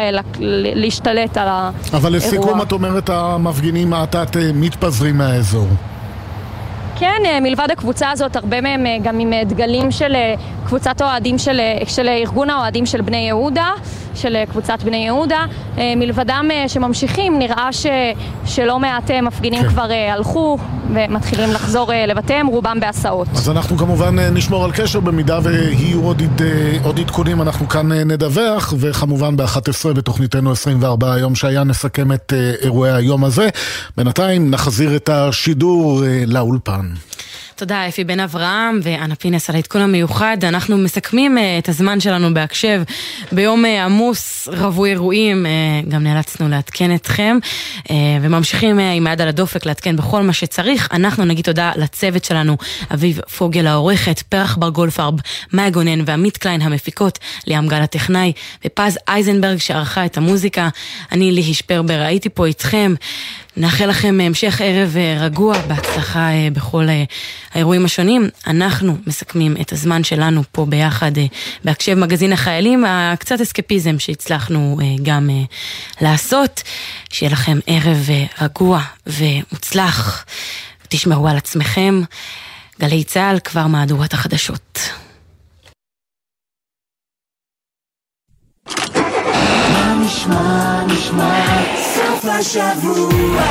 להשתלט 0.74 1.36
על 1.36 1.48
האירוע. 1.48 1.70
אבל 1.92 2.12
לסיכום 2.12 2.62
את 2.62 2.72
אומרת 2.72 3.10
המפגינים 3.10 3.90
מעט 3.90 4.16
מתפזרים 4.54 5.18
מהאזור. 5.18 5.68
כן, 6.98 7.22
אה, 7.24 7.40
מלבד 7.40 7.68
הקבוצה 7.70 8.10
הזאת, 8.10 8.36
הרבה 8.36 8.60
מהם 8.60 8.86
אה, 8.86 8.96
גם 9.02 9.18
עם 9.18 9.32
אה, 9.32 9.44
דגלים 9.44 9.90
של 9.90 10.16
קבוצת 10.66 11.02
אוהדים 11.02 11.38
של, 11.38 11.60
של 11.86 12.08
ארגון 12.08 12.50
האוהדים 12.50 12.86
של 12.86 13.00
בני 13.00 13.16
יהודה. 13.16 13.70
של 14.14 14.36
אה, 14.36 14.46
קבוצת 14.46 14.82
בני 14.84 14.96
יהודה. 14.96 15.44
אה, 15.78 15.92
מלבדם 15.96 16.48
אה, 16.50 16.68
שממשיכים, 16.68 17.38
נראה 17.38 17.72
ש, 17.72 17.86
שלא 18.46 18.78
מעט 18.78 19.10
מפגינים 19.10 19.62
כן. 19.62 19.68
כבר 19.68 19.86
הלכו 20.12 20.58
ומתחילים 20.94 21.52
לחזור 21.52 21.90
לבתיהם, 22.08 22.46
רובם 22.46 22.80
בהסעות. 22.80 23.28
אז 23.34 23.50
אנחנו 23.50 23.78
כמובן 23.78 24.18
נשמור 24.18 24.64
על 24.64 24.72
קשר 24.72 25.00
במידה 25.00 25.38
ויהיו 25.42 26.04
עוד, 26.04 26.22
עוד 26.82 26.98
עדכונים, 26.98 27.42
אנחנו 27.42 27.68
כאן 27.68 27.92
נדווח, 27.92 28.74
וכמובן 28.78 29.36
ב-11 29.36 29.92
בתוכניתנו 29.94 30.52
24 30.52 31.12
היום 31.12 31.34
שהיה 31.34 31.64
נסכם 31.64 32.12
את 32.12 32.32
אירועי 32.62 32.92
היום 32.92 33.24
הזה. 33.24 33.48
בינתיים 33.96 34.50
נחזיר 34.50 34.96
את 34.96 35.08
השידור 35.08 36.02
לאולפן. 36.26 36.90
תודה 37.58 37.88
אפי 37.88 38.04
בן 38.04 38.20
אברהם 38.20 38.80
ואנה 38.82 39.14
פינס 39.14 39.50
על 39.50 39.56
העדכון 39.56 39.82
המיוחד. 39.82 40.36
אנחנו 40.42 40.78
מסכמים 40.78 41.38
אה, 41.38 41.58
את 41.58 41.68
הזמן 41.68 42.00
שלנו 42.00 42.34
בהקשב 42.34 42.82
ביום 43.32 43.64
אה, 43.64 43.84
עמוס, 43.84 44.48
רווי 44.48 44.90
אירועים, 44.90 45.46
אה, 45.46 45.50
גם 45.88 46.02
נאלצנו 46.02 46.48
לעדכן 46.48 46.94
אתכם, 46.94 47.38
וממשיכים 48.22 48.78
עם 48.78 49.06
היד 49.06 49.20
על 49.20 49.28
הדופק 49.28 49.66
לעדכן 49.66 49.96
בכל 49.96 50.22
מה 50.22 50.32
שצריך. 50.32 50.88
אנחנו 50.92 51.24
נגיד 51.24 51.44
תודה 51.44 51.72
לצוות 51.76 52.24
שלנו, 52.24 52.56
אביב 52.94 53.20
פוגל 53.38 53.66
העורכת, 53.66 54.22
פרח 54.22 54.56
בר 54.56 54.68
גולפרב, 54.68 55.14
מאי 55.52 55.70
גונן 55.70 56.02
ועמית 56.06 56.36
קליין 56.36 56.62
המפיקות, 56.62 57.18
ליאם 57.46 57.68
גל 57.68 57.82
הטכנאי, 57.82 58.32
ופז 58.64 58.98
אייזנברג 59.08 59.58
שערכה 59.58 60.04
את 60.04 60.16
המוזיקה. 60.16 60.68
אני 61.12 61.32
ליהי 61.32 61.54
שפרבר, 61.54 62.00
הייתי 62.00 62.28
פה 62.28 62.46
איתכם. 62.46 62.94
נאחל 63.58 63.86
לכם 63.86 64.18
המשך 64.22 64.60
ערב 64.64 64.96
אה, 64.96 65.16
רגוע, 65.20 65.58
בהצלחה 65.58 66.30
אה, 66.30 66.48
בכל 66.52 66.88
אה, 66.88 67.04
האירועים 67.54 67.84
השונים. 67.84 68.28
אנחנו 68.46 68.96
מסכמים 69.06 69.56
את 69.60 69.72
הזמן 69.72 70.04
שלנו 70.04 70.42
פה 70.52 70.66
ביחד 70.66 71.12
בהקשב 71.64 71.94
מגזין 71.94 72.32
החיילים, 72.32 72.84
הקצת 72.88 73.40
אסקפיזם 73.40 73.98
שהצלחנו 73.98 74.78
גם 75.02 75.30
לעשות. 76.00 76.62
שיהיה 77.12 77.32
לכם 77.32 77.58
ערב 77.66 78.08
רגוע 78.40 78.80
ומוצלח. 79.06 80.24
תשמרו 80.88 81.28
על 81.28 81.36
עצמכם. 81.36 82.02
גלי 82.80 83.04
צה"ל, 83.04 83.38
כבר 83.44 83.66
מהדורת 83.66 84.12
החדשות. 84.12 84.90
נשמע, 90.04 90.84
נשמע, 90.86 91.38
סוף 91.74 91.77
השבוע, 92.28 93.42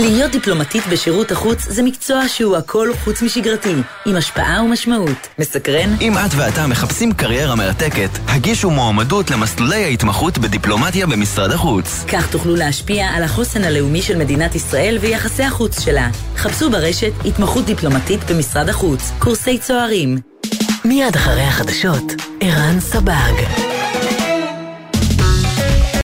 להיות 0.00 0.32
דיפלומטית 0.32 0.86
בשירות 0.86 1.32
החוץ 1.32 1.64
זה 1.68 1.82
מקצוע 1.82 2.28
שהוא 2.28 2.56
הכל 2.56 2.90
חוץ 3.04 3.22
משגרתי, 3.22 3.74
עם 4.06 4.16
השפעה 4.16 4.62
ומשמעות. 4.62 5.28
מסקרן? 5.38 5.94
אם 6.00 6.18
את 6.18 6.30
ואתה 6.36 6.66
מחפשים 6.66 7.12
קריירה 7.12 7.54
מרתקת, 7.54 8.10
הגישו 8.28 8.70
מועמדות 8.70 9.30
למסלולי 9.30 9.84
ההתמחות 9.84 10.38
בדיפלומטיה 10.38 11.06
במשרד 11.06 11.50
החוץ. 11.50 12.04
כך 12.08 12.30
תוכלו 12.30 12.56
להשפיע 12.56 13.06
על 13.06 13.22
החוסן 13.22 13.64
הלאומי 13.64 14.02
של 14.02 14.18
מדינת 14.18 14.54
ישראל 14.54 14.98
ויחסי 15.00 15.42
החוץ 15.42 15.80
שלה. 15.80 16.08
חפשו 16.36 16.70
ברשת 16.70 17.12
התמחות 17.24 17.64
דיפלומטית 17.64 18.30
במשרד 18.30 18.68
החוץ, 18.68 19.10
קורסי 19.18 19.58
צוערים. 19.58 20.18
מיד 20.84 21.14
אחרי 21.16 21.42
החדשות, 21.42 22.12
ערן 22.40 22.80
סבג. 22.80 23.79